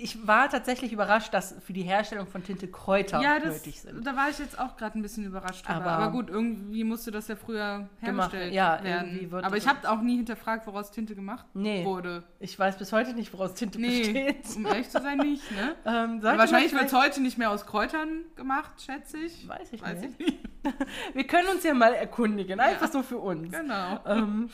Ich 0.01 0.27
war 0.27 0.49
tatsächlich 0.51 0.93
überrascht, 0.93 1.33
dass 1.33 1.55
für 1.65 1.73
die 1.73 1.83
Herstellung 1.83 2.27
von 2.27 2.43
Tinte 2.43 2.67
Kräuter 2.67 3.21
Ja, 3.23 3.39
das, 3.39 3.55
nötig 3.59 3.81
sind. 3.81 4.05
da 4.05 4.17
war 4.17 4.29
ich 4.29 4.39
jetzt 4.41 4.59
auch 4.59 4.77
gerade 4.77 4.99
ein 4.99 5.03
bisschen 5.03 5.25
überrascht 5.25 5.65
drüber. 5.69 5.77
Aber- 5.77 5.91
Aber, 5.93 6.11
gut, 6.11 6.29
irgendwie 6.29 6.83
musste 6.83 7.13
das 7.13 7.29
ja 7.29 7.37
früher 7.37 7.89
Gemacht, 8.03 8.33
hergestellt 8.33 8.53
ja, 8.53 8.83
werden. 8.83 9.33
Aber 9.45 9.57
ich 9.57 9.69
habe 9.69 9.89
auch 9.89 10.01
nie 10.01 10.17
hinterfragt, 10.17 10.67
woraus 10.67 10.91
Tinte 10.91 11.15
gemacht 11.15 11.47
Nee. 11.55 11.85
wurde. 11.85 12.25
Ich 12.41 12.59
weiß 12.59 12.77
bis 12.79 12.93
heute 12.93 13.15
nicht, 13.15 13.33
woraus 13.33 13.55
Tinte 13.55 13.81
Nee, 13.81 13.99
besteht. 14.01 14.57
um 14.57 14.67
ehrlich 14.67 14.91
zu 14.91 15.01
sein, 15.01 15.19
nicht, 15.19 15.49
ne? 15.53 15.77
Ähm, 15.85 16.21
Wahrscheinlich 16.23 16.73
wird 16.73 16.87
es 16.87 16.93
heute 16.93 17.23
nicht 17.23 17.39
mehr 17.39 17.53
aus 17.53 17.65
Kräutern 17.65 18.23
gemacht, 18.35 18.73
schätze 18.85 19.19
ich. 19.19 19.47
Weiß 19.49 19.73
ich 19.73 19.81
Weiß 19.83 20.01
nicht. 20.01 20.21
ich 20.21 20.27
nicht. 20.27 20.39
Wir 21.15 21.27
können 21.29 21.47
uns 21.49 21.63
ja 21.63 21.75
mal 21.75 21.95
erkundigen, 21.95 22.59
einfach 22.59 22.91
so 22.91 23.05
für 23.05 23.19
uns. 23.19 23.53
Genau. 23.53 24.01
Ähm, 24.05 24.51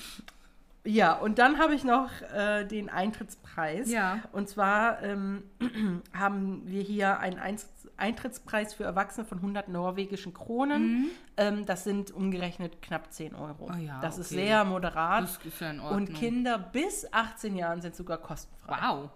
ja, 0.85 1.14
und 1.14 1.38
dann 1.38 1.59
habe 1.59 1.75
ich 1.75 1.85
noch 1.85 2.11
äh, 2.35 2.64
den 2.64 2.88
Eintrittspreis. 2.90 3.90
Ja. 3.90 4.18
Und 4.33 4.49
zwar 4.49 5.03
ähm, 5.03 5.45
haben 6.12 6.62
wir 6.66 6.83
hier 6.83 7.18
einen 7.21 7.38
Eintritts- 7.38 7.68
Eintrittspreis 7.97 8.75
für 8.75 8.83
Erwachsene 8.85 9.25
von 9.25 9.38
100 9.38 9.68
norwegischen 9.68 10.35
Kronen. 10.35 11.11
Ähm, 11.37 11.66
das 11.66 11.85
sind 11.85 12.11
umgerechnet 12.11 12.83
knapp 12.83 13.12
10 13.12 13.35
Euro. 13.37 13.68
Mhm. 13.68 13.75
Oh 13.75 13.79
ja, 13.81 14.01
das 14.01 14.18
ist 14.18 14.33
okay. 14.33 14.47
sehr 14.47 14.64
moderat. 14.64 15.23
Das 15.23 15.38
ist 15.45 15.61
ja 15.61 15.71
in 15.71 15.79
Ordnung. 15.81 16.01
und 16.09 16.14
Kinder 16.14 16.59
bis 16.59 17.07
18 17.12 17.55
Jahren 17.57 17.81
sind 17.81 17.95
sogar 17.95 18.18
kostenfrei. 18.18 18.77
Wow. 18.81 19.11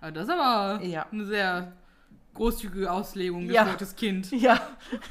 Aber 0.00 0.12
das 0.12 0.24
ist 0.24 0.30
aber 0.30 0.82
Ja. 0.84 1.06
eine 1.12 1.24
sehr 1.26 1.72
großzügige 2.34 2.90
Auslegung 2.90 3.48
Ja. 3.48 3.62
geführtes 3.64 3.96
Kind. 3.96 4.30
Ja, 4.32 4.60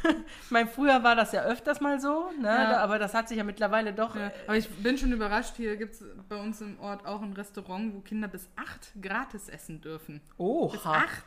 ich 0.43 0.51
meine, 0.51 0.67
früher 0.67 1.03
war 1.03 1.15
das 1.15 1.31
ja 1.31 1.43
öfters 1.43 1.79
mal 1.81 1.99
so, 1.99 2.29
ne? 2.41 2.47
Ja. 2.47 2.77
Aber 2.77 2.99
das 2.99 3.13
hat 3.13 3.27
sich 3.29 3.37
ja 3.37 3.43
mittlerweile 3.43 3.93
doch. 3.93 4.15
Ja, 4.15 4.31
aber 4.45 4.57
ich 4.57 4.69
bin 4.69 4.97
schon 4.97 5.11
überrascht, 5.11 5.55
hier 5.55 5.77
gibt 5.77 5.93
es 5.95 6.03
bei 6.29 6.35
uns 6.35 6.61
im 6.61 6.79
Ort 6.79 7.05
auch 7.05 7.21
ein 7.21 7.33
Restaurant, 7.33 7.93
wo 7.95 7.99
Kinder 8.01 8.27
bis 8.27 8.49
acht 8.55 8.91
gratis 9.01 9.49
essen 9.49 9.81
dürfen. 9.81 10.21
Oh, 10.37 10.67
Bis 10.69 10.85
acht? 10.85 11.23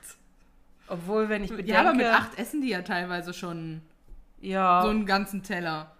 obwohl, 0.89 1.29
wenn 1.29 1.43
ich 1.43 1.51
bedenke, 1.51 1.73
Ja, 1.73 1.81
aber 1.81 1.95
mit 1.95 2.07
acht 2.07 2.39
essen 2.39 2.61
die 2.61 2.69
ja 2.69 2.83
teilweise 2.83 3.35
schon 3.35 3.81
ja, 4.41 4.83
so 4.83 4.89
einen 4.91 5.07
ganzen 5.07 5.43
Teller. 5.43 5.96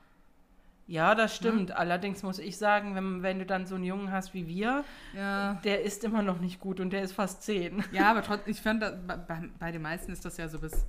Ja, 0.87 1.15
das 1.15 1.35
stimmt. 1.35 1.73
Allerdings 1.73 2.23
muss 2.23 2.39
ich 2.39 2.57
sagen, 2.59 2.95
wenn, 2.95 3.23
wenn 3.23 3.39
du 3.39 3.47
dann 3.47 3.67
so 3.67 3.75
einen 3.75 3.85
Jungen 3.85 4.13
hast 4.13 4.35
wie 4.35 4.47
wir, 4.47 4.85
Ja. 5.15 5.55
der 5.65 5.83
ist 5.83 6.05
immer 6.05 6.23
noch 6.23 6.39
nicht 6.41 6.61
gut 6.61 6.79
und 6.81 6.91
der 6.91 7.03
ist 7.03 7.13
fast 7.13 7.43
zehn. 7.43 7.83
Ja, 7.93 8.11
aber 8.11 8.23
trotzdem, 8.23 8.51
ich 8.53 8.61
fand, 8.61 8.81
bei, 9.07 9.41
bei- 9.59 9.73
den 9.73 9.83
meisten 9.83 10.13
ist 10.13 10.25
das 10.25 10.37
ja 10.37 10.49
so 10.49 10.59
bis 10.61 10.85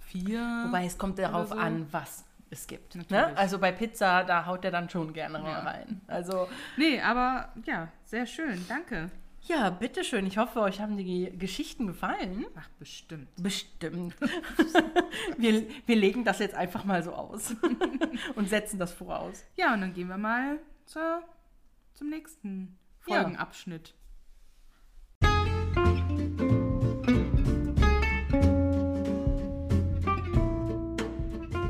vier. 0.00 0.40
Wobei 0.66 0.86
es 0.86 0.96
kommt 0.98 1.18
darauf 1.18 1.48
so. 1.50 1.54
an, 1.56 1.86
was 1.90 2.24
es 2.50 2.66
gibt. 2.66 3.10
Ne? 3.10 3.34
Also 3.36 3.58
bei 3.58 3.72
Pizza, 3.72 4.24
da 4.24 4.44
haut 4.46 4.64
er 4.64 4.70
dann 4.70 4.88
schon 4.90 5.12
gerne 5.12 5.38
mal 5.38 5.50
Ja. 5.50 5.58
rein. 5.60 6.00
Also 6.06 6.48
Nee, 6.76 7.00
aber 7.00 7.48
ja, 7.64 7.88
sehr 8.04 8.26
schön, 8.26 8.62
danke. 8.68 9.10
Ja, 9.44 9.70
bitteschön. 9.70 10.26
Ich 10.26 10.38
hoffe, 10.38 10.60
euch 10.60 10.80
haben 10.80 10.96
die 10.96 11.36
Geschichten 11.36 11.86
gefallen. 11.86 12.46
Ach, 12.54 12.68
bestimmt. 12.78 13.28
Bestimmt. 13.42 14.14
wir, 15.36 15.66
wir 15.86 15.96
legen 15.96 16.24
das 16.24 16.38
jetzt 16.38 16.54
einfach 16.54 16.84
mal 16.84 17.02
so 17.02 17.12
aus 17.12 17.54
und 18.34 18.48
setzen 18.48 18.78
das 18.78 18.92
voraus. 18.92 19.44
Ja, 19.56 19.74
und 19.74 19.80
dann 19.80 19.94
gehen 19.94 20.08
wir 20.08 20.18
mal 20.18 20.58
zur, 20.86 21.22
zum 21.94 22.08
nächsten 22.08 22.78
Ja. 23.06 23.22
Folgenabschnitt. 23.22 23.94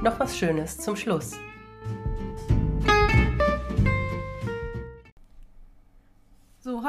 Noch 0.03 0.19
was 0.19 0.37
Schönes 0.37 0.79
zum 0.79 0.97
Schluss. 0.97 1.39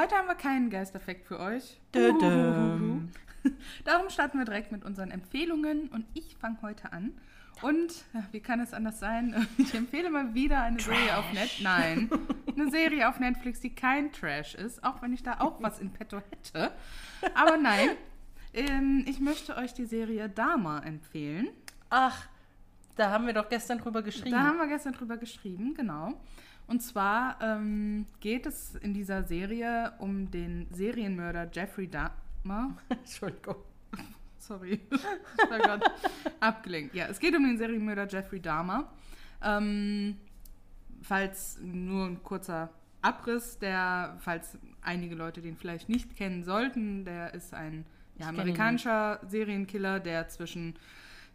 Heute 0.04 0.16
haben 0.16 0.28
wir 0.28 0.36
keinen 0.36 0.70
Geisteffekt 0.70 1.26
für 1.26 1.40
euch. 1.40 1.80
Dödüm. 1.96 3.10
Darum 3.86 4.10
starten 4.10 4.38
wir 4.38 4.44
direkt 4.44 4.70
mit 4.70 4.84
unseren 4.84 5.12
Empfehlungen 5.12 5.88
und 5.88 6.06
ich 6.14 6.36
fange 6.36 6.58
heute 6.62 6.92
an. 6.92 7.14
Und 7.62 8.04
ja, 8.14 8.26
wie 8.34 8.42
kann 8.42 8.60
es 8.60 8.74
anders 8.74 9.00
sein? 9.00 9.48
Ich 9.58 9.74
empfehle 9.74 10.10
mal 10.10 10.34
wieder 10.34 10.62
eine 10.62 10.82
Serie 10.82 11.18
auf 11.18 11.32
Netflix. 11.32 11.62
Nein, 11.62 12.10
eine 12.54 12.70
Serie 12.70 13.08
auf 13.08 13.20
Netflix, 13.20 13.62
die 13.62 13.74
kein 13.74 14.12
Trash 14.12 14.56
ist, 14.56 14.84
auch 14.84 15.02
wenn 15.02 15.14
ich 15.14 15.24
da 15.24 15.40
auch 15.40 15.62
was 15.62 15.80
in 15.80 15.94
petto 15.94 16.18
hätte. 16.18 16.74
Aber 17.34 17.56
nein, 17.56 17.92
ähm, 18.54 19.06
ich 19.08 19.22
möchte 19.22 19.56
euch 19.56 19.74
die 19.74 19.86
Serie 19.86 20.28
Dama 20.28 20.80
empfehlen. 20.80 21.48
Ach, 21.90 22.28
da 22.98 23.10
haben 23.10 23.26
wir 23.26 23.34
doch 23.34 23.48
gestern 23.48 23.78
drüber 23.78 24.02
geschrieben. 24.02 24.32
Da 24.32 24.44
haben 24.44 24.58
wir 24.58 24.68
gestern 24.68 24.92
drüber 24.92 25.16
geschrieben, 25.16 25.76
genau. 25.76 26.20
Und 26.74 26.80
zwar 26.80 27.38
ähm, 27.40 28.08
geht 28.20 28.48
es 28.48 28.74
in 28.74 28.96
dieser 28.96 29.26
Serie 29.26 29.94
um 30.00 30.32
den 30.32 30.66
Serienmörder 30.72 31.48
Jeffrey 31.54 31.88
Dahmer. 31.88 32.76
Entschuldigung. 32.90 33.58
Sorry, 34.40 34.82
ich 34.90 35.52
war 35.52 35.60
gerade 35.60 35.86
abgelenkt. 36.40 36.96
Ja, 36.96 37.06
es 37.06 37.20
geht 37.20 37.36
um 37.36 37.44
den 37.44 37.60
Serienmörder 37.60 38.08
Jeffrey 38.08 38.40
Dahmer. 38.40 38.92
Ähm, 39.44 40.18
falls 41.04 41.60
nur 41.62 42.08
ein 42.08 42.24
kurzer 42.24 42.72
Abriss, 43.04 43.60
der, 43.60 44.18
falls 44.20 44.58
einige 44.82 45.14
Leute 45.14 45.44
den 45.44 45.56
vielleicht 45.56 45.90
nicht 45.90 46.16
kennen 46.16 46.44
sollten, 46.44 47.06
der 47.06 47.36
ist 47.36 47.54
ein 47.54 47.86
ja, 48.18 48.30
amerikanischer 48.30 49.20
Serienkiller, 49.28 50.00
der 50.00 50.28
zwischen, 50.28 50.74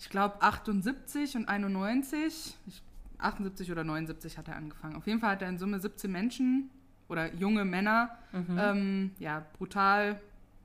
ich 0.01 0.11
glaube, 0.11 0.43
78 0.43 1.37
und 1.37 1.49
91, 1.49 2.59
ich, 2.67 2.83
78 3.19 3.71
oder 3.73 3.85
79 3.85 4.39
hat 4.39 4.49
er 4.49 4.57
angefangen. 4.57 4.97
Auf 4.97 5.07
jeden 5.07 5.21
Fall 5.21 5.33
hat 5.33 5.43
er 5.43 5.49
in 5.49 5.59
Summe 5.59 5.81
17 5.81 6.11
Menschen 6.11 6.71
oder 7.09 7.33
junge 7.35 7.65
Männer 7.65 8.17
ähm, 8.59 9.11
ja, 9.19 9.45
brutal 9.59 10.21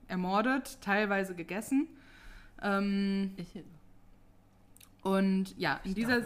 ermordet, 0.08 0.78
teilweise 0.80 1.34
gegessen. 1.34 1.88
Ähm, 2.62 3.32
Ich, 3.36 3.62
und 5.02 5.56
ja, 5.58 5.80
in 5.84 5.94
dieser, 5.94 6.22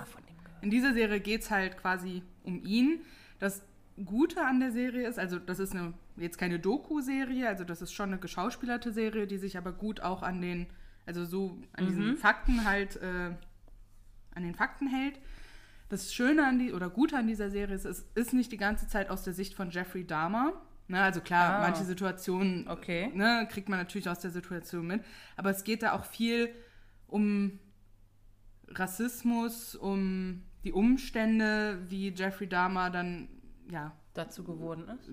in 0.60 0.70
dieser 0.70 0.92
Serie 0.92 1.20
geht 1.20 1.42
es 1.42 1.50
halt 1.50 1.76
quasi 1.76 2.22
um 2.44 2.62
ihn. 2.64 3.00
Das 3.38 3.62
Gute 4.04 4.44
an 4.44 4.60
der 4.60 4.70
Serie 4.70 5.08
ist, 5.08 5.18
also 5.18 5.38
das 5.38 5.58
ist 5.58 5.74
eine, 5.74 5.94
jetzt 6.16 6.38
keine 6.38 6.58
Doku-Serie, 6.60 7.48
also 7.48 7.64
das 7.64 7.82
ist 7.82 7.92
schon 7.92 8.10
eine 8.10 8.18
geschauspielerte 8.18 8.92
Serie, 8.92 9.26
die 9.26 9.38
sich 9.38 9.58
aber 9.58 9.72
gut 9.72 10.00
auch 10.00 10.22
an 10.22 10.40
den, 10.40 10.66
also 11.06 11.24
so 11.24 11.58
an 11.72 11.86
diesen 11.86 12.16
Fakten 12.16 12.64
halt, 12.64 12.96
äh, 12.96 13.30
an 14.34 14.42
den 14.42 14.54
Fakten 14.54 14.86
hält. 14.86 15.18
Das 15.88 16.12
Schöne 16.12 16.46
an 16.46 16.58
die, 16.58 16.72
oder 16.72 16.90
Gute 16.90 17.16
an 17.16 17.26
dieser 17.26 17.50
Serie 17.50 17.74
ist, 17.74 17.84
es 17.86 18.04
ist 18.14 18.32
nicht 18.34 18.52
die 18.52 18.56
ganze 18.58 18.86
Zeit 18.88 19.08
aus 19.10 19.22
der 19.22 19.32
Sicht 19.32 19.54
von 19.54 19.70
Jeffrey 19.70 20.06
Dahmer. 20.06 20.52
Ne, 20.86 21.02
also 21.02 21.20
klar, 21.20 21.56
Ah. 21.56 21.60
manche 21.60 21.84
Situationen 21.84 22.66
Okay. 22.68 23.10
ne, 23.14 23.46
kriegt 23.50 23.68
man 23.68 23.78
natürlich 23.78 24.08
aus 24.08 24.20
der 24.20 24.30
Situation 24.30 24.86
mit. 24.86 25.02
Aber 25.36 25.50
es 25.50 25.64
geht 25.64 25.82
da 25.82 25.92
auch 25.92 26.04
viel 26.04 26.50
um 27.06 27.58
Rassismus, 28.68 29.74
um 29.74 30.42
die 30.64 30.72
Umstände, 30.72 31.78
wie 31.88 32.08
Jeffrey 32.14 32.48
Dahmer 32.48 32.90
dann, 32.90 33.28
ja, 33.70 33.92
dazu 34.14 34.44
geworden 34.44 34.88
ist. 34.88 35.10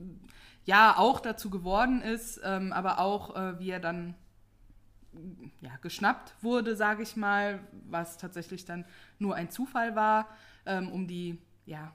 ja, 0.65 0.95
auch 0.97 1.19
dazu 1.19 1.49
geworden 1.49 2.01
ist, 2.01 2.41
ähm, 2.43 2.73
aber 2.73 2.99
auch, 2.99 3.35
äh, 3.35 3.59
wie 3.59 3.69
er 3.69 3.79
dann 3.79 4.15
ja, 5.61 5.71
geschnappt 5.81 6.33
wurde, 6.41 6.75
sage 6.75 7.03
ich 7.03 7.15
mal, 7.15 7.59
was 7.87 8.17
tatsächlich 8.17 8.65
dann 8.65 8.83
nur 9.19 9.35
ein 9.35 9.49
Zufall 9.49 9.95
war, 9.95 10.27
ähm, 10.65 10.89
um 10.91 11.07
die 11.07 11.39
ja, 11.65 11.91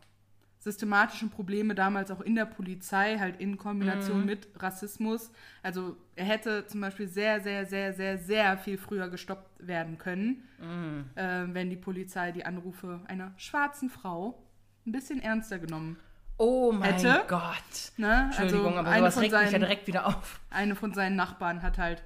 systematischen 0.58 1.30
Probleme 1.30 1.74
damals 1.74 2.10
auch 2.10 2.20
in 2.20 2.34
der 2.34 2.44
Polizei, 2.44 3.18
halt 3.18 3.40
in 3.40 3.56
Kombination 3.56 4.20
Mhm. 4.20 4.26
mit 4.26 4.48
Rassismus. 4.56 5.30
Also 5.62 5.96
er 6.16 6.26
hätte 6.26 6.66
zum 6.66 6.80
Beispiel 6.82 7.08
sehr, 7.08 7.40
sehr, 7.40 7.64
sehr, 7.64 7.94
sehr, 7.94 8.18
sehr 8.18 8.58
viel 8.58 8.76
früher 8.76 9.08
gestoppt 9.08 9.66
werden 9.66 9.96
können, 9.96 10.42
Mhm. 10.60 11.04
äh, 11.14 11.44
wenn 11.54 11.70
die 11.70 11.76
Polizei 11.76 12.32
die 12.32 12.44
Anrufe 12.44 13.00
einer 13.06 13.32
schwarzen 13.38 13.88
Frau 13.88 14.42
ein 14.86 14.92
bisschen 14.92 15.20
ernster 15.22 15.58
genommen. 15.58 15.96
Oh 16.36 16.72
mein 16.72 16.94
Hätte? 16.94 17.22
Gott. 17.28 17.92
Ne? 17.96 18.24
Entschuldigung, 18.26 18.66
also 18.68 18.78
aber 18.80 18.88
eine 18.90 19.00
sowas 19.10 19.20
regt 19.20 19.32
mich 19.32 19.40
ja 19.42 19.48
seinen- 19.50 19.60
direkt 19.60 19.86
wieder 19.86 20.06
auf. 20.06 20.40
eine 20.50 20.74
von 20.74 20.92
seinen 20.94 21.16
Nachbarn 21.16 21.62
hat 21.62 21.78
halt 21.78 22.02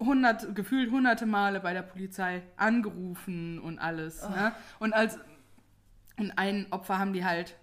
hundert, 0.00 0.54
gefühlt 0.54 0.90
hunderte 0.90 1.26
Male 1.26 1.60
bei 1.60 1.72
der 1.72 1.82
Polizei 1.82 2.42
angerufen 2.56 3.58
und 3.60 3.78
alles. 3.78 4.28
Ne? 4.28 4.52
Und 4.78 4.92
als 4.94 5.18
und 6.18 6.32
ein 6.38 6.66
Opfer 6.70 6.98
haben 6.98 7.12
die 7.12 7.24
halt, 7.24 7.56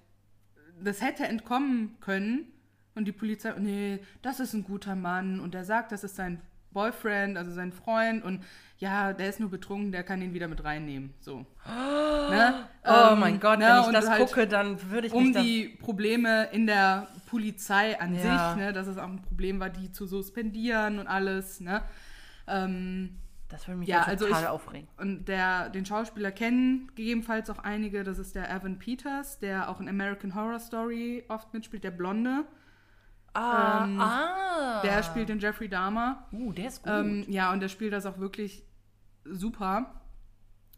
das 0.83 1.01
hätte 1.01 1.25
entkommen 1.25 1.97
können 2.01 2.47
und 2.95 3.05
die 3.05 3.11
Polizei, 3.11 3.53
nee, 3.59 3.99
das 4.21 4.39
ist 4.39 4.53
ein 4.53 4.63
guter 4.63 4.95
Mann 4.95 5.39
und 5.39 5.53
der 5.53 5.63
sagt, 5.65 5.91
das 5.91 6.03
ist 6.03 6.15
sein 6.15 6.41
Boyfriend, 6.71 7.35
also 7.37 7.51
sein 7.51 7.71
Freund 7.71 8.23
und 8.23 8.43
ja, 8.77 9.11
der 9.13 9.27
ist 9.29 9.39
nur 9.39 9.49
betrunken, 9.49 9.91
der 9.91 10.03
kann 10.03 10.21
ihn 10.21 10.33
wieder 10.33 10.47
mit 10.47 10.63
reinnehmen. 10.63 11.13
So. 11.19 11.45
Ne? 12.29 12.67
Oh 12.85 13.13
Ähm, 13.13 13.19
mein 13.19 13.39
Gott, 13.39 13.57
ne? 13.57 13.65
wenn 13.65 13.81
ich 13.81 13.87
Und 13.87 13.93
das 13.93 14.07
halt- 14.07 14.19
gucke, 14.19 14.47
dann 14.47 14.91
würde 14.91 15.07
ich 15.07 15.13
um 15.13 15.33
die 15.33 15.69
Probleme 15.81 16.43
in 16.51 16.67
der 16.67 17.07
Polizei 17.25 17.99
an 17.99 18.13
Ja. 18.13 18.51
sich, 18.51 18.57
ne, 18.63 18.71
dass 18.71 18.85
es 18.85 18.99
auch 18.99 19.07
ein 19.09 19.23
Problem 19.23 19.59
war, 19.59 19.69
die 19.71 19.91
zu 19.91 20.05
suspendieren 20.05 20.99
und 20.99 21.07
alles, 21.07 21.59
ne? 21.59 21.81
Ähm, 22.47 23.17
Das 23.49 23.67
würde 23.67 23.79
mich 23.79 23.89
Ja, 23.89 24.03
also 24.03 24.25
total 24.25 24.43
ich- 24.43 24.49
aufregen. 24.49 24.87
und 24.97 25.25
der, 25.27 25.69
den 25.69 25.85
Schauspieler 25.85 26.31
kennen 26.31 26.87
gegebenenfalls 26.95 27.49
auch 27.49 27.59
einige, 27.59 28.03
das 28.03 28.19
ist 28.19 28.35
der 28.35 28.49
Evan 28.49 28.77
Peters, 28.79 29.39
der 29.39 29.69
auch 29.69 29.79
in 29.81 29.89
American 29.89 30.35
Horror 30.35 30.59
Story 30.59 31.23
oft 31.29 31.51
mitspielt, 31.53 31.83
der 31.83 31.91
Blonde. 31.91 32.45
Ah, 33.33 33.85
ähm, 33.85 33.99
ah. 33.99 34.81
Der 34.81 35.03
spielt 35.03 35.29
den 35.29 35.39
Jeffrey 35.39 35.67
Dahmer. 35.69 36.27
Uh, 36.31 36.51
der 36.53 36.67
ist 36.67 36.83
gut. 36.83 36.91
Ähm, 36.91 37.25
ja, 37.27 37.51
und 37.51 37.59
der 37.59 37.67
spielt 37.69 37.93
das 37.93 38.05
auch 38.05 38.17
wirklich 38.19 38.63
super. 39.25 40.01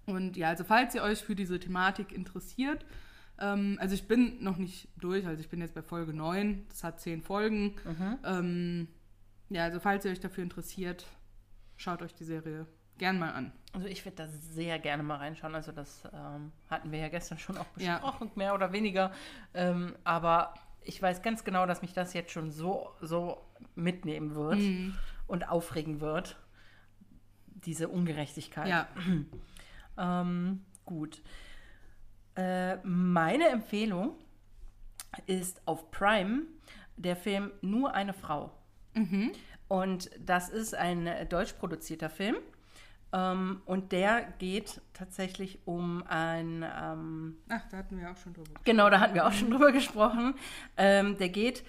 Und 0.05 0.35
ja, 0.35 0.49
also 0.49 0.63
falls 0.63 0.95
ihr 0.95 1.03
euch 1.03 1.21
für 1.21 1.35
diese 1.35 1.59
Thematik 1.59 2.11
interessiert, 2.11 2.85
ähm, 3.39 3.77
also 3.79 3.95
ich 3.95 4.07
bin 4.07 4.43
noch 4.43 4.57
nicht 4.57 4.89
durch, 4.97 5.25
also 5.27 5.39
ich 5.41 5.49
bin 5.49 5.61
jetzt 5.61 5.73
bei 5.73 5.81
Folge 5.81 6.13
9, 6.13 6.65
das 6.69 6.83
hat 6.83 6.99
10 6.99 7.21
Folgen. 7.21 7.75
Mhm. 7.85 8.17
Ähm, 8.25 8.87
ja, 9.49 9.63
also 9.65 9.79
falls 9.79 10.03
ihr 10.05 10.11
euch 10.11 10.19
dafür 10.19 10.43
interessiert, 10.43 11.05
schaut 11.81 12.01
euch 12.01 12.13
die 12.13 12.23
Serie 12.23 12.65
gern 12.97 13.17
mal 13.17 13.31
an. 13.31 13.51
Also 13.73 13.87
ich 13.87 14.05
würde 14.05 14.17
da 14.17 14.27
sehr 14.27 14.77
gerne 14.79 15.01
mal 15.03 15.17
reinschauen. 15.17 15.55
Also 15.55 15.71
das 15.71 16.03
ähm, 16.13 16.51
hatten 16.69 16.91
wir 16.91 16.99
ja 16.99 17.09
gestern 17.09 17.39
schon 17.39 17.57
auch 17.57 17.65
Ja. 17.77 17.95
besprochen, 17.97 18.31
mehr 18.35 18.53
oder 18.53 18.71
weniger. 18.71 19.11
Ähm, 19.53 19.95
aber 20.03 20.53
ich 20.81 21.01
weiß 21.01 21.21
ganz 21.21 21.43
genau, 21.43 21.65
dass 21.65 21.81
mich 21.81 21.93
das 21.93 22.13
jetzt 22.13 22.31
schon 22.31 22.51
so, 22.51 22.89
so 23.01 23.41
mitnehmen 23.75 24.35
wird 24.35 24.59
Mhm. 24.59 24.95
und 25.27 25.47
aufregen 25.49 25.99
wird. 26.01 26.37
Diese 27.47 27.87
Ungerechtigkeit. 27.89 28.67
Ja, 28.67 28.87
Ähm, 29.97 30.63
gut. 30.85 31.21
Äh, 32.35 32.77
meine 32.77 33.49
Empfehlung 33.49 34.15
ist 35.25 35.61
auf 35.67 35.91
Prime 35.91 36.43
der 36.95 37.15
Film 37.17 37.51
Nur 37.61 37.93
eine 37.93 38.13
Frau. 38.13 38.51
Mhm. 38.93 39.31
Und 39.71 40.09
das 40.19 40.49
ist 40.49 40.75
ein 40.75 41.09
deutsch 41.29 41.53
produzierter 41.53 42.09
Film. 42.09 42.35
Ähm, 43.13 43.61
und 43.65 43.93
der 43.93 44.23
geht 44.37 44.81
tatsächlich 44.91 45.59
um 45.63 46.03
ein, 46.09 46.65
ähm, 46.77 47.37
ach, 47.47 47.61
da 47.71 47.77
hatten 47.77 47.97
wir 47.97 48.11
auch 48.11 48.17
schon 48.17 48.33
drüber. 48.33 48.51
genau, 48.65 48.89
da 48.89 48.99
hatten 48.99 49.13
wir 49.13 49.25
auch 49.25 49.31
schon 49.31 49.49
drüber 49.49 49.71
gesprochen. 49.71 50.35
Ähm, 50.75 51.17
der 51.17 51.29
geht, 51.29 51.63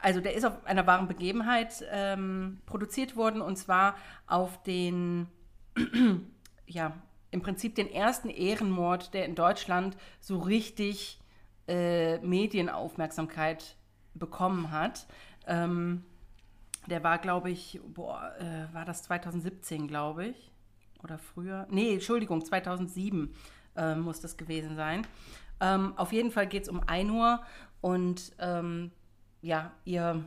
also 0.00 0.20
der 0.20 0.34
ist 0.34 0.44
auf 0.44 0.64
einer 0.66 0.86
wahren 0.86 1.08
Begebenheit 1.08 1.84
ähm, 1.90 2.60
produziert 2.64 3.16
worden 3.16 3.40
und 3.40 3.56
zwar 3.56 3.96
auf 4.28 4.62
den, 4.62 5.26
ja, 6.68 6.92
im 7.32 7.42
Prinzip 7.42 7.74
den 7.74 7.90
ersten 7.90 8.30
Ehrenmord, 8.30 9.14
der 9.14 9.24
in 9.24 9.34
Deutschland 9.34 9.96
so 10.20 10.38
richtig 10.38 11.18
äh, 11.66 12.18
Medienaufmerksamkeit 12.18 13.74
bekommen 14.14 14.70
hat. 14.70 15.08
Ähm, 15.48 16.04
der 16.86 17.02
war, 17.04 17.18
glaube 17.18 17.50
ich, 17.50 17.80
boah, 17.86 18.32
äh, 18.38 18.74
war 18.74 18.84
das 18.84 19.02
2017, 19.04 19.88
glaube 19.88 20.26
ich? 20.26 20.52
Oder 21.02 21.18
früher? 21.18 21.66
Nee, 21.70 21.94
Entschuldigung, 21.94 22.44
2007 22.44 23.34
äh, 23.76 23.94
muss 23.94 24.20
das 24.20 24.36
gewesen 24.36 24.76
sein. 24.76 25.06
Ähm, 25.60 25.96
auf 25.96 26.12
jeden 26.12 26.30
Fall 26.30 26.46
geht 26.46 26.64
es 26.64 26.68
um 26.68 26.80
Einur 26.86 27.40
und 27.80 28.32
ähm, 28.38 28.90
ja, 29.42 29.72
ihr, 29.84 30.24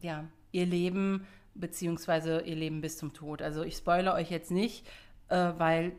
ja, 0.00 0.24
ihr 0.52 0.66
Leben 0.66 1.26
beziehungsweise 1.54 2.40
ihr 2.42 2.56
Leben 2.56 2.80
bis 2.80 2.98
zum 2.98 3.12
Tod. 3.12 3.42
Also 3.42 3.62
ich 3.62 3.76
spoilere 3.76 4.14
euch 4.14 4.30
jetzt 4.30 4.50
nicht, 4.50 4.86
äh, 5.28 5.52
weil 5.58 5.92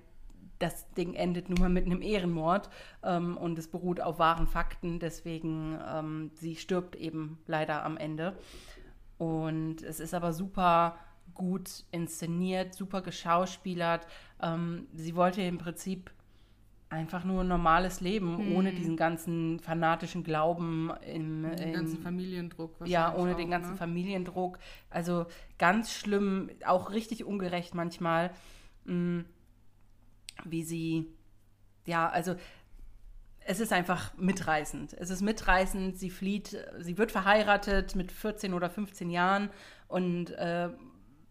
das 0.59 0.91
Ding 0.93 1.15
endet 1.15 1.49
nun 1.49 1.59
mal 1.59 1.69
mit 1.69 1.85
einem 1.85 2.01
Ehrenmord 2.01 2.69
ähm, 3.03 3.37
und 3.37 3.57
es 3.57 3.67
beruht 3.67 3.99
auf 3.99 4.19
wahren 4.19 4.47
Fakten. 4.47 4.99
Deswegen, 4.99 5.79
ähm, 5.87 6.31
sie 6.35 6.55
stirbt 6.55 6.95
eben 6.95 7.39
leider 7.47 7.83
am 7.83 7.97
Ende. 7.97 8.37
Und 9.21 9.83
es 9.83 9.99
ist 9.99 10.15
aber 10.15 10.33
super 10.33 10.97
gut 11.35 11.83
inszeniert, 11.91 12.73
super 12.73 13.03
geschauspielert. 13.03 14.07
Ähm, 14.41 14.87
sie 14.95 15.15
wollte 15.15 15.43
im 15.43 15.59
Prinzip 15.59 16.09
einfach 16.89 17.23
nur 17.23 17.43
ein 17.43 17.47
normales 17.47 18.01
Leben, 18.01 18.55
ohne 18.55 18.71
diesen 18.73 18.97
ganzen 18.97 19.59
fanatischen 19.59 20.23
Glauben 20.23 20.89
im, 21.05 21.43
Den 21.43 21.67
im 21.67 21.73
ganzen 21.73 21.99
Familiendruck. 22.01 22.75
ja, 22.85 23.13
ohne 23.15 23.33
auch, 23.33 23.37
den 23.37 23.51
ganzen 23.51 23.73
ne? 23.73 23.77
Familiendruck. 23.77 24.57
Also 24.89 25.27
ganz 25.59 25.93
schlimm, 25.93 26.49
auch 26.65 26.89
richtig 26.89 27.23
ungerecht 27.23 27.75
manchmal, 27.75 28.31
mh, 28.85 29.25
wie 30.45 30.63
sie, 30.63 31.05
ja, 31.85 32.09
also 32.09 32.35
es 33.51 33.59
ist 33.59 33.73
einfach 33.73 34.13
mitreißend. 34.17 34.93
Es 34.93 35.09
ist 35.09 35.21
mitreißend, 35.21 35.97
sie 35.99 36.09
flieht, 36.09 36.57
sie 36.79 36.97
wird 36.97 37.11
verheiratet 37.11 37.95
mit 37.95 38.11
14 38.11 38.53
oder 38.53 38.69
15 38.69 39.09
Jahren 39.09 39.49
und 39.89 40.31
äh, 40.31 40.69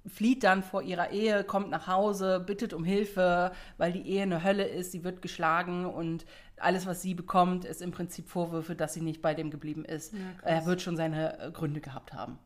flieht 0.07 0.45
dann 0.45 0.63
vor 0.63 0.83
ihrer 0.83 1.11
Ehe, 1.11 1.45
kommt 1.45 1.71
nach 1.71 1.87
Hause, 1.87 2.41
bittet 2.41 2.73
um 2.75 2.85
Hilfe, 2.85 3.53
weil 3.79 3.93
die 3.93 4.07
Ehe 4.07 4.23
eine 4.23 4.43
Hölle 4.45 4.65
ist, 4.65 4.93
sie 4.93 5.03
wird 5.05 5.23
geschlagen 5.23 5.87
und 5.87 6.27
alles, 6.59 6.87
was 6.87 7.01
sie 7.01 7.15
bekommt, 7.15 7.65
ist 7.65 7.81
im 7.81 7.91
Prinzip 7.91 8.29
Vorwürfe, 8.29 8.75
dass 8.75 8.93
sie 8.93 9.01
nicht 9.01 9.23
bei 9.23 9.35
dem 9.35 9.51
geblieben 9.51 9.85
ist. 9.87 10.13
Ja, 10.13 10.19
krass. 10.41 10.51
er 10.51 10.67
wird 10.67 10.83
schon 10.83 10.97
seine 10.97 11.39
äh, 11.41 11.51
Gründe 11.51 11.81
gehabt 11.81 12.13
haben. 12.13 12.39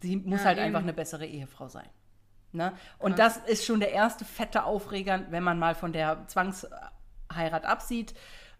Sie 0.00 0.16
muss 0.16 0.40
Ja, 0.40 0.46
halt 0.46 0.58
eben. 0.58 0.66
einfach 0.68 0.80
eine 0.82 0.94
bessere 0.94 1.26
Ehefrau 1.26 1.68
sein. 1.68 1.88
Ne? 2.52 2.72
Und 2.98 3.18
das 3.18 3.36
ist 3.36 3.66
schon 3.66 3.80
der 3.80 3.92
erste 3.92 4.24
fette 4.24 4.64
Aufreger, 4.64 5.26
wenn 5.30 5.42
man 5.42 5.58
mal 5.58 5.74
von 5.74 5.92
der 5.92 6.26
Zwangsheirat 6.28 7.64
absieht. 7.66 8.14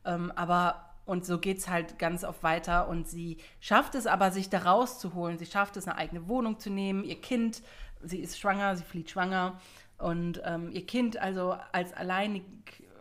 Ähm, 0.04 0.32
aber 0.36 0.90
und 1.06 1.26
so 1.26 1.38
geht 1.38 1.58
es 1.58 1.68
halt 1.68 1.98
ganz 1.98 2.24
oft 2.24 2.42
weiter. 2.42 2.88
Und 2.88 3.08
sie 3.08 3.38
schafft 3.60 3.94
es 3.94 4.06
aber, 4.06 4.30
sich 4.30 4.48
da 4.48 4.60
rauszuholen. 4.60 5.38
Sie 5.38 5.46
schafft 5.46 5.76
es, 5.76 5.86
eine 5.86 5.98
eigene 5.98 6.28
Wohnung 6.28 6.58
zu 6.58 6.70
nehmen. 6.70 7.04
Ihr 7.04 7.20
Kind, 7.20 7.62
sie 8.02 8.20
ist 8.20 8.38
schwanger, 8.38 8.74
sie 8.76 8.84
flieht 8.84 9.10
schwanger. 9.10 9.60
Und 9.98 10.40
ähm, 10.44 10.70
ihr 10.70 10.86
Kind 10.86 11.18
also 11.18 11.56
als 11.72 11.92
alleinig, 11.92 12.42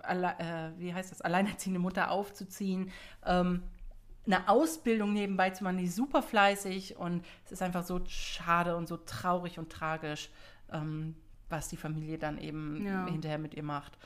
alle, 0.01 0.35
äh, 0.37 0.71
wie 0.79 0.93
heißt 0.93 1.11
das, 1.11 1.21
alleinerziehende 1.21 1.79
Mutter 1.79 2.11
aufzuziehen. 2.11 2.91
Ähm, 3.25 3.63
eine 4.25 4.47
Ausbildung 4.47 5.13
nebenbei 5.13 5.49
zu 5.49 5.63
machen, 5.63 5.77
die 5.77 5.85
ist 5.85 5.95
super 5.97 6.21
fleißig 6.21 6.95
und 6.95 7.25
es 7.45 7.51
ist 7.51 7.61
einfach 7.61 7.83
so 7.83 7.99
schade 8.07 8.77
und 8.77 8.87
so 8.87 8.95
traurig 8.97 9.59
und 9.59 9.69
tragisch, 9.69 10.29
ähm, 10.71 11.15
was 11.49 11.67
die 11.67 11.75
Familie 11.77 12.17
dann 12.17 12.37
eben 12.37 12.85
Ja. 12.85 13.05
hinterher 13.05 13.37
mit 13.37 13.53
ihr 13.53 13.63
macht. 13.63 13.97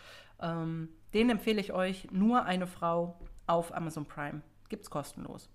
Ähm, 0.41 0.89
den 1.13 1.29
empfehle 1.29 1.61
ich 1.61 1.73
euch, 1.73 2.09
nur 2.11 2.43
eine 2.45 2.67
Frau 2.67 3.19
auf 3.45 3.73
Amazon 3.75 4.05
Prime. 4.05 4.41
Gibt's 4.69 4.89
kostenlos. 4.89 5.49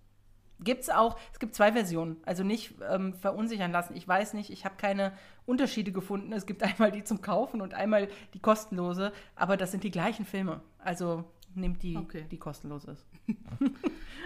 Gibt's 0.61 0.89
auch, 0.91 1.19
es 1.33 1.41
gibt 1.41 1.55
zwei 1.57 1.73
Versionen, 1.73 2.19
also 2.25 2.45
nicht 2.45 2.75
ähm, 2.89 3.15
verunsichern 3.15 3.73
lassen. 3.73 3.97
Ich 3.97 4.07
weiß 4.07 4.33
nicht, 4.35 4.51
ich 4.51 4.65
habe 4.65 4.77
keine 4.77 5.13
Unterschiede 5.45 5.91
gefunden. 5.91 6.33
Es 6.33 6.47
gibt 6.47 6.63
einmal 6.63 6.93
die 6.93 7.03
zum 7.05 7.21
Kaufen 7.21 7.61
und 7.61 7.75
einmal 7.75 8.09
die 8.35 8.39
kostenlose, 8.39 9.13
aber 9.35 9.57
das 9.57 9.73
sind 9.73 9.83
die 9.83 9.91
gleichen 9.91 10.25
Filme. 10.25 10.61
Also 10.79 11.25
nehmt 11.55 11.83
die, 11.83 11.97
Okay. 11.97 12.27
die 12.31 12.39
kostenlos 12.39 12.85
ist. 12.85 13.05
Hier 13.27 13.37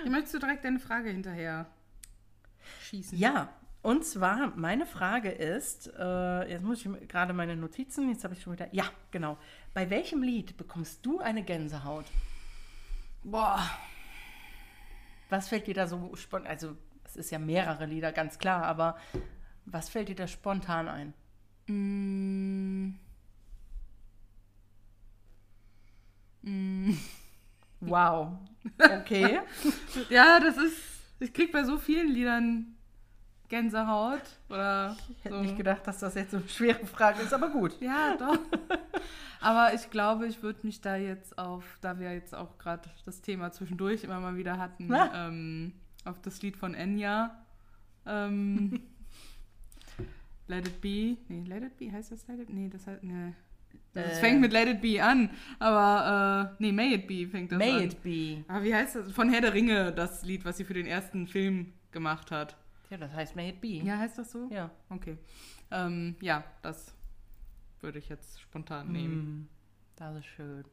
möchtest 0.10 0.34
du 0.34 0.38
direkt 0.38 0.64
deine 0.64 0.78
Frage 0.78 1.10
hinterher 1.10 1.66
schießen? 2.82 3.16
Ja, 3.18 3.48
und 3.86 4.04
zwar, 4.04 4.52
meine 4.56 4.84
Frage 4.84 5.30
ist, 5.30 5.92
äh, 5.96 6.50
jetzt 6.50 6.64
muss 6.64 6.84
ich 6.84 7.08
gerade 7.08 7.32
meine 7.32 7.54
Notizen, 7.54 8.08
jetzt 8.08 8.24
habe 8.24 8.34
ich 8.34 8.42
schon 8.42 8.54
wieder, 8.54 8.66
ja, 8.74 8.86
genau. 9.12 9.38
Bei 9.74 9.88
welchem 9.90 10.24
Lied 10.24 10.56
bekommst 10.56 11.06
du 11.06 11.20
eine 11.20 11.44
Gänsehaut? 11.44 12.06
Boah. 13.22 13.62
Was 15.30 15.46
fällt 15.46 15.68
dir 15.68 15.74
da 15.74 15.86
so 15.86 16.16
spontan, 16.16 16.50
also 16.50 16.76
es 17.04 17.14
ist 17.14 17.30
ja 17.30 17.38
mehrere 17.38 17.86
Lieder, 17.86 18.10
ganz 18.10 18.40
klar, 18.40 18.64
aber 18.64 18.98
was 19.66 19.88
fällt 19.88 20.08
dir 20.08 20.16
da 20.16 20.26
spontan 20.26 20.88
ein? 20.88 21.14
Mm. 21.68 22.98
Mm. 26.42 26.98
Wow. 27.82 28.32
Okay. 28.80 29.38
Ja, 30.10 30.40
das 30.40 30.56
ist. 30.56 30.76
Ich 31.20 31.32
krieg 31.32 31.52
bei 31.52 31.62
so 31.62 31.78
vielen 31.78 32.08
Liedern 32.08 32.75
Gänsehaut. 33.48 34.22
Oder 34.48 34.96
Ich 35.08 35.24
hätte 35.24 35.36
so. 35.36 35.42
nicht 35.42 35.56
gedacht, 35.56 35.86
dass 35.86 35.98
das 36.00 36.14
jetzt 36.14 36.30
so 36.32 36.38
eine 36.38 36.48
schwere 36.48 36.84
Frage 36.86 37.22
ist, 37.22 37.32
aber 37.32 37.48
gut. 37.50 37.80
Ja, 37.80 38.16
doch. 38.18 38.38
Aber 39.40 39.74
ich 39.74 39.90
glaube, 39.90 40.26
ich 40.26 40.42
würde 40.42 40.60
mich 40.66 40.80
da 40.80 40.96
jetzt 40.96 41.38
auf, 41.38 41.64
da 41.80 41.98
wir 42.00 42.12
jetzt 42.12 42.34
auch 42.34 42.58
gerade 42.58 42.88
das 43.04 43.20
Thema 43.20 43.52
zwischendurch 43.52 44.02
immer 44.04 44.18
mal 44.20 44.36
wieder 44.36 44.58
hatten, 44.58 44.90
ähm, 45.14 45.72
auf 46.04 46.20
das 46.22 46.42
Lied 46.42 46.56
von 46.56 46.74
Enya. 46.74 47.36
Ähm, 48.06 48.80
Let 50.48 50.66
It 50.66 50.80
Be. 50.80 51.16
Nee, 51.28 51.44
Let 51.46 51.62
It 51.64 51.76
Be, 51.76 51.92
heißt 51.92 52.12
das 52.12 52.26
Let 52.28 52.40
It? 52.40 52.50
Nee, 52.50 52.68
das 52.68 52.86
heißt, 52.86 53.02
nee. 53.02 53.32
Das 53.92 54.18
Äh. 54.18 54.20
fängt 54.20 54.40
mit 54.40 54.52
Let 54.52 54.68
It 54.68 54.80
Be 54.80 55.02
an, 55.02 55.30
aber, 55.58 56.52
äh, 56.58 56.62
nee, 56.62 56.72
May 56.72 56.94
It 56.94 57.06
Be 57.06 57.26
fängt 57.26 57.50
das 57.52 57.60
an. 57.60 57.66
May 57.66 57.84
it 57.84 58.02
be. 58.02 58.44
Aber 58.48 58.62
wie 58.64 58.74
heißt 58.74 58.96
das? 58.96 59.12
Von 59.12 59.30
Herr 59.30 59.40
der 59.40 59.54
Ringe, 59.54 59.92
das 59.92 60.22
Lied, 60.24 60.44
was 60.44 60.56
sie 60.58 60.64
für 60.64 60.74
den 60.74 60.86
ersten 60.86 61.26
Film 61.26 61.72
gemacht 61.92 62.30
hat. 62.30 62.56
Ja, 62.90 62.96
das 62.98 63.12
heißt 63.12 63.36
May 63.36 63.50
it 63.50 63.60
be. 63.60 63.68
Ja, 63.84 63.98
heißt 63.98 64.18
das 64.18 64.30
so? 64.32 64.48
Ja. 64.50 64.70
Okay. 64.90 65.16
Ähm, 65.70 66.16
ja, 66.20 66.44
das 66.62 66.94
würde 67.80 67.98
ich 67.98 68.08
jetzt 68.08 68.40
spontan 68.40 68.92
nehmen. 68.92 69.16
Mm, 69.42 69.48
Das 69.96 70.16
ist 70.16 70.26
schön. 70.26 70.64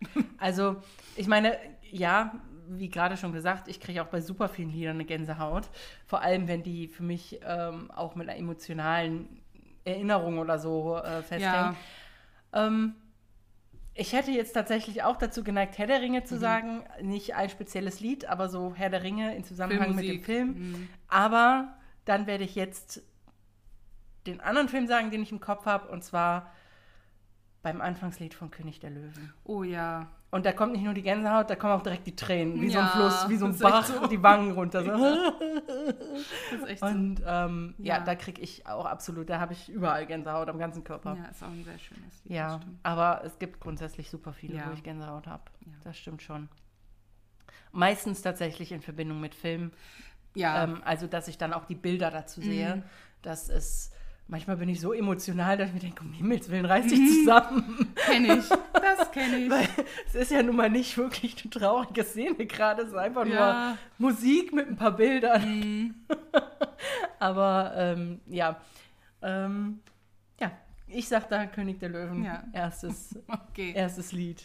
Also, 0.38 0.82
ich 1.16 1.28
meine, 1.28 1.56
ja, 1.90 2.34
wie 2.68 2.88
gerade 2.88 3.16
schon 3.16 3.32
gesagt, 3.32 3.68
ich 3.68 3.78
kriege 3.80 4.02
auch 4.02 4.08
bei 4.08 4.20
super 4.20 4.48
vielen 4.48 4.70
Liedern 4.70 4.96
eine 4.96 5.04
Gänsehaut. 5.04 5.68
Vor 6.06 6.20
allem, 6.22 6.48
wenn 6.48 6.62
die 6.64 6.88
für 6.88 7.04
mich 7.04 7.38
ähm, 7.44 7.90
auch 7.92 8.14
mit 8.16 8.28
einer 8.28 8.38
emotionalen 8.38 9.40
Erinnerung 9.84 10.38
oder 10.38 10.58
so 10.58 10.96
äh, 10.98 11.22
festhängen. 11.22 11.40
Ja, 11.42 11.76
Ähm, 12.52 12.94
ich 13.94 14.12
hätte 14.12 14.30
jetzt 14.30 14.52
tatsächlich 14.52 15.02
auch 15.02 15.16
dazu 15.16 15.44
geneigt, 15.44 15.76
Herr 15.78 15.86
der 15.86 16.00
Ringe 16.00 16.24
zu 16.24 16.36
Mhm. 16.36 16.40
sagen. 16.40 16.84
Nicht 17.02 17.34
ein 17.34 17.48
spezielles 17.50 18.00
Lied, 18.00 18.24
aber 18.26 18.48
so 18.48 18.74
Herr 18.74 18.90
der 18.90 19.02
Ringe 19.02 19.34
in 19.36 19.44
Zusammenhang 19.44 19.94
mit 19.94 20.04
dem 20.04 20.22
Filmmusik. 20.22 20.24
Film. 20.24 20.70
Mhm. 20.72 20.88
Aber 21.08 21.76
dann 22.04 22.26
werde 22.26 22.44
ich 22.44 22.54
jetzt 22.54 23.02
den 24.26 24.40
anderen 24.40 24.68
Film 24.68 24.86
sagen, 24.86 25.10
den 25.10 25.22
ich 25.22 25.32
im 25.32 25.40
Kopf 25.40 25.66
habe, 25.66 25.88
und 25.88 26.02
zwar 26.04 26.52
beim 27.62 27.80
Anfangslied 27.80 28.34
von 28.34 28.50
König 28.50 28.80
der 28.80 28.90
Löwen. 28.90 29.32
Oh 29.44 29.62
ja. 29.62 30.10
Und 30.34 30.46
da 30.46 30.52
kommt 30.52 30.72
nicht 30.72 30.82
nur 30.82 30.94
die 30.94 31.02
Gänsehaut, 31.02 31.50
da 31.50 31.56
kommen 31.56 31.74
auch 31.74 31.82
direkt 31.82 32.06
die 32.06 32.16
Tränen, 32.16 32.58
wie 32.60 32.70
so 32.70 32.78
ein 32.78 32.86
Ja, 32.86 32.90
Fluss, 32.90 33.28
wie 33.28 33.36
so 33.36 33.44
ein 33.44 33.58
Bach, 33.58 33.84
so. 33.84 34.06
die 34.06 34.22
Wangen 34.22 34.52
runter. 34.52 34.82
So. 34.82 34.90
Das 36.50 36.60
ist 36.62 36.68
echt 36.68 36.80
so. 36.80 36.86
Und 36.86 37.22
ähm, 37.26 37.74
ja. 37.78 37.98
Ja. 37.98 38.00
da 38.04 38.14
kriege 38.14 38.40
ich 38.40 38.66
auch 38.66 38.86
absolut, 38.86 39.28
da 39.28 39.38
habe 39.40 39.52
ich 39.52 39.68
überall 39.68 40.06
Gänsehaut 40.06 40.48
am 40.48 40.58
ganzen 40.58 40.84
Körper. 40.84 41.16
Ja, 41.18 41.26
ist 41.30 41.42
auch 41.42 41.48
ein 41.48 41.64
sehr 41.64 41.78
schönes 41.78 42.24
Lied. 42.24 42.32
Ja, 42.32 42.60
aber 42.82 43.22
es 43.24 43.38
gibt 43.38 43.60
grundsätzlich 43.60 44.08
super 44.10 44.32
viele, 44.32 44.56
Ja. 44.56 44.68
wo 44.68 44.72
ich 44.72 44.82
Gänsehaut 44.82 45.26
habe. 45.26 45.42
Ja. 45.66 45.72
Das 45.84 45.98
stimmt 45.98 46.22
schon. 46.22 46.48
Meistens 47.72 48.22
tatsächlich 48.22 48.72
in 48.72 48.80
Verbindung 48.80 49.20
mit 49.20 49.34
Filmen. 49.34 49.72
Ja, 50.34 50.64
Ähm, 50.64 50.80
also, 50.84 51.06
dass 51.06 51.28
ich 51.28 51.36
dann 51.36 51.52
auch 51.52 51.66
die 51.66 51.74
Bilder 51.74 52.10
dazu 52.10 52.40
sehe. 52.40 52.76
Mhm. 52.76 52.82
Das 53.20 53.48
ist, 53.50 53.92
manchmal 54.28 54.56
bin 54.56 54.68
ich 54.68 54.80
so 54.80 54.92
emotional, 54.92 55.56
dass 55.58 55.68
ich 55.68 55.74
mir 55.74 55.80
denke, 55.80 56.02
um 56.04 56.12
Himmels 56.12 56.50
Willen, 56.50 56.64
reiß 56.64 56.86
dich 56.86 56.98
Mhm. 57.00 57.08
zusammen. 57.08 57.92
kenne 58.06 58.38
ich. 58.38 58.48
Das 58.72 59.10
kenne 59.12 59.36
ich. 59.44 59.50
Weil 59.50 59.68
es 60.06 60.14
ist 60.14 60.30
ja 60.30 60.42
nun 60.42 60.56
mal 60.56 60.70
nicht 60.70 60.96
wirklich 60.96 61.36
eine 61.42 61.50
traurige 61.50 62.02
Szene 62.04 62.46
gerade. 62.46 62.82
Es 62.82 62.88
ist 62.88 62.94
einfach 62.96 63.26
ja. 63.26 63.76
nur 63.98 64.10
Musik 64.10 64.52
mit 64.52 64.68
ein 64.68 64.76
paar 64.76 64.92
Bildern. 64.92 65.42
Mhm. 65.60 65.94
Aber 67.18 67.72
ähm, 67.76 68.20
ja, 68.26 68.60
ähm, 69.22 69.80
ja, 70.40 70.50
ich 70.88 71.08
sag 71.08 71.28
da 71.28 71.46
König 71.46 71.78
der 71.78 71.90
Löwen. 71.90 72.24
Ja. 72.24 72.42
Erstes, 72.52 73.16
Okay. 73.28 73.72
erstes 73.74 74.12
Lied. 74.12 74.42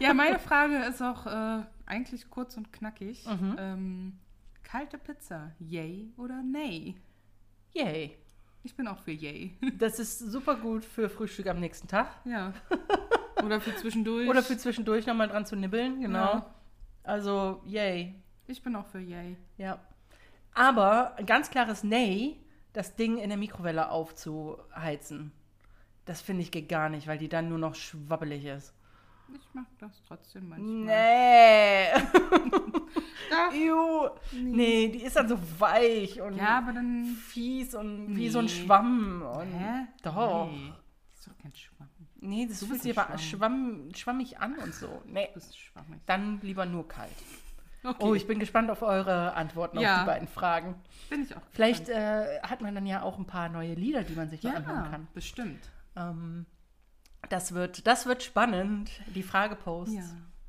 Ja, 0.00 0.12
meine 0.12 0.38
Frage 0.38 0.76
ist 0.84 1.00
auch 1.02 1.26
äh, 1.26 1.62
eigentlich 1.86 2.28
kurz 2.30 2.56
und 2.56 2.72
knackig. 2.72 3.24
Mhm. 3.26 3.56
Ähm, 3.58 4.18
kalte 4.62 4.98
Pizza, 4.98 5.52
yay 5.58 6.12
oder 6.16 6.42
nay? 6.42 6.96
Yay. 7.74 8.18
Ich 8.64 8.76
bin 8.76 8.86
auch 8.86 8.98
für 8.98 9.10
yay. 9.12 9.56
Das 9.78 9.98
ist 9.98 10.18
super 10.18 10.56
gut 10.56 10.84
für 10.84 11.08
Frühstück 11.08 11.46
am 11.48 11.60
nächsten 11.60 11.88
Tag. 11.88 12.08
ja. 12.24 12.52
Oder 13.44 13.60
für 13.60 13.74
zwischendurch. 13.74 14.28
Oder 14.28 14.42
für 14.42 14.56
zwischendurch 14.56 15.06
nochmal 15.06 15.26
dran 15.28 15.44
zu 15.44 15.56
nibbeln, 15.56 16.00
genau. 16.00 16.18
Ja. 16.18 16.54
Also, 17.02 17.60
yay. 17.66 18.14
Ich 18.46 18.62
bin 18.62 18.76
auch 18.76 18.86
für 18.86 19.00
yay. 19.00 19.36
Ja. 19.56 19.80
Aber 20.54 21.16
ein 21.16 21.26
ganz 21.26 21.50
klares 21.50 21.82
Nay, 21.82 22.36
das 22.72 22.94
Ding 22.94 23.18
in 23.18 23.30
der 23.30 23.38
Mikrowelle 23.38 23.90
aufzuheizen. 23.90 25.32
Das 26.04 26.20
finde 26.20 26.42
ich 26.42 26.50
geht 26.50 26.68
gar 26.68 26.88
nicht, 26.88 27.06
weil 27.06 27.18
die 27.18 27.28
dann 27.28 27.48
nur 27.48 27.58
noch 27.58 27.74
schwabbelig 27.74 28.44
ist. 28.44 28.74
Ich 29.34 29.54
mag 29.54 29.66
das 29.78 30.02
trotzdem 30.06 30.48
manchmal. 30.48 30.84
Nee. 30.86 31.86
Ew. 33.68 34.10
Nee, 34.32 34.88
die 34.88 35.02
ist 35.02 35.16
dann 35.16 35.28
so 35.28 35.38
weich 35.58 36.20
und 36.20 36.36
Ja, 36.36 36.58
aber 36.58 36.72
dann. 36.72 37.04
fies 37.06 37.74
und 37.74 38.14
wie 38.16 38.28
so 38.28 38.38
ein 38.40 38.44
Nee. 38.46 38.50
Schwamm. 38.50 39.22
Und 39.22 39.52
Hä? 39.52 39.86
Doch. 40.02 40.50
Nee. 40.50 40.72
Das 41.10 41.18
ist 41.20 41.28
doch 41.28 41.38
kein 41.38 41.54
Schwamm. 41.54 41.88
Nee, 42.24 42.46
das 42.46 42.64
fühlt 42.64 42.82
sich 42.82 42.96
aber 42.98 43.18
Schwamm. 43.18 43.88
schwamm, 43.88 43.94
schwammig 43.94 44.38
an 44.40 44.56
und 44.58 44.74
so. 44.74 45.02
Nee, 45.06 45.26
Du 45.28 45.34
bist 45.34 45.58
schwammig. 45.58 46.00
dann 46.06 46.40
lieber 46.42 46.66
nur 46.66 46.86
kalt. 46.86 47.10
Okay. 47.84 47.96
Oh, 48.00 48.14
ich 48.14 48.28
bin 48.28 48.38
gespannt 48.38 48.70
auf 48.70 48.82
eure 48.82 49.34
Antworten 49.34 49.76
auf 49.78 49.82
Ja. 49.82 50.00
die 50.02 50.06
beiden 50.06 50.28
Fragen. 50.28 50.76
bin 51.10 51.22
ich 51.22 51.34
auch. 51.36 51.40
Vielleicht 51.50 51.86
gespannt. 51.86 52.26
äh, 52.28 52.40
hat 52.42 52.60
man 52.60 52.76
dann 52.76 52.86
ja 52.86 53.02
auch 53.02 53.18
ein 53.18 53.26
paar 53.26 53.48
neue 53.48 53.74
Lieder, 53.74 54.04
die 54.04 54.14
man 54.14 54.30
sich 54.30 54.40
da 54.40 54.50
anhören 54.50 54.88
kann. 54.90 55.08
bestimmt. 55.14 55.68
Ähm, 55.96 56.46
das, 57.28 57.54
wird, 57.54 57.86
das 57.86 58.06
wird 58.06 58.22
spannend, 58.22 58.90
die 59.14 59.22
Frageposts. 59.22 59.94
Ja. 59.94 60.02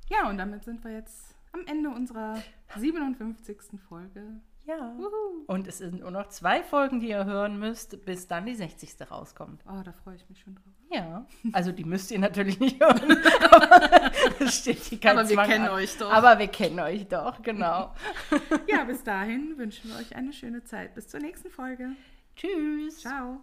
Ja, 0.10 0.30
und 0.30 0.38
damit 0.38 0.64
sind 0.66 0.84
wir 0.84 0.92
jetzt 0.92 1.34
am 1.54 1.66
Ende 1.66 1.90
unserer 1.90 2.42
57. 2.76 3.80
Folge. 3.88 4.22
ja. 4.66 4.94
Wuhu. 4.98 5.46
Und 5.48 5.68
es 5.68 5.78
sind 5.80 6.02
nur 6.02 6.12
noch 6.12 6.28
zwei 6.28 6.62
Folgen, 6.64 7.00
die 7.00 7.10
ihr 7.10 7.26
hören 7.26 7.58
müsst, 7.60 8.06
bis 8.06 8.28
dann 8.28 8.46
die 8.46 8.56
60. 8.56 9.10
rauskommt. 9.10 9.64
Oh, 9.68 9.82
da 9.84 9.92
freue 9.94 10.16
ich 10.16 10.28
mich 10.30 10.42
schon 10.42 10.56
drauf. 10.56 10.66
Ja. 10.92 11.26
Also 11.54 11.72
die 11.72 11.86
müsst 11.86 12.12
ihr 12.12 12.20
natürlich 12.20 12.60
nicht 12.60 12.80
hören. 12.82 13.00
aber 13.52 14.48
steht 14.48 14.80
hier 14.80 15.00
kein 15.00 15.18
Aber 15.18 15.28
wir 15.30 15.36
Zwang 15.36 15.48
kennen 15.50 15.66
an. 15.66 15.72
euch 15.72 15.98
doch. 15.98 16.12
Aber 16.12 16.38
wir 16.38 16.48
kennen 16.48 16.80
euch 16.80 17.08
doch, 17.08 17.42
genau. 17.42 17.94
Ja, 18.68 18.84
bis 18.84 19.04
dahin 19.04 19.58
wünschen 19.58 19.90
wir 19.90 19.98
euch 19.98 20.16
eine 20.16 20.34
schöne 20.34 20.64
Zeit. 20.64 20.94
Bis 20.96 21.08
zur 21.08 21.20
nächsten 21.22 21.50
Folge. 21.50 21.92
Tschüss. 22.36 23.00
Ciao. 23.00 23.40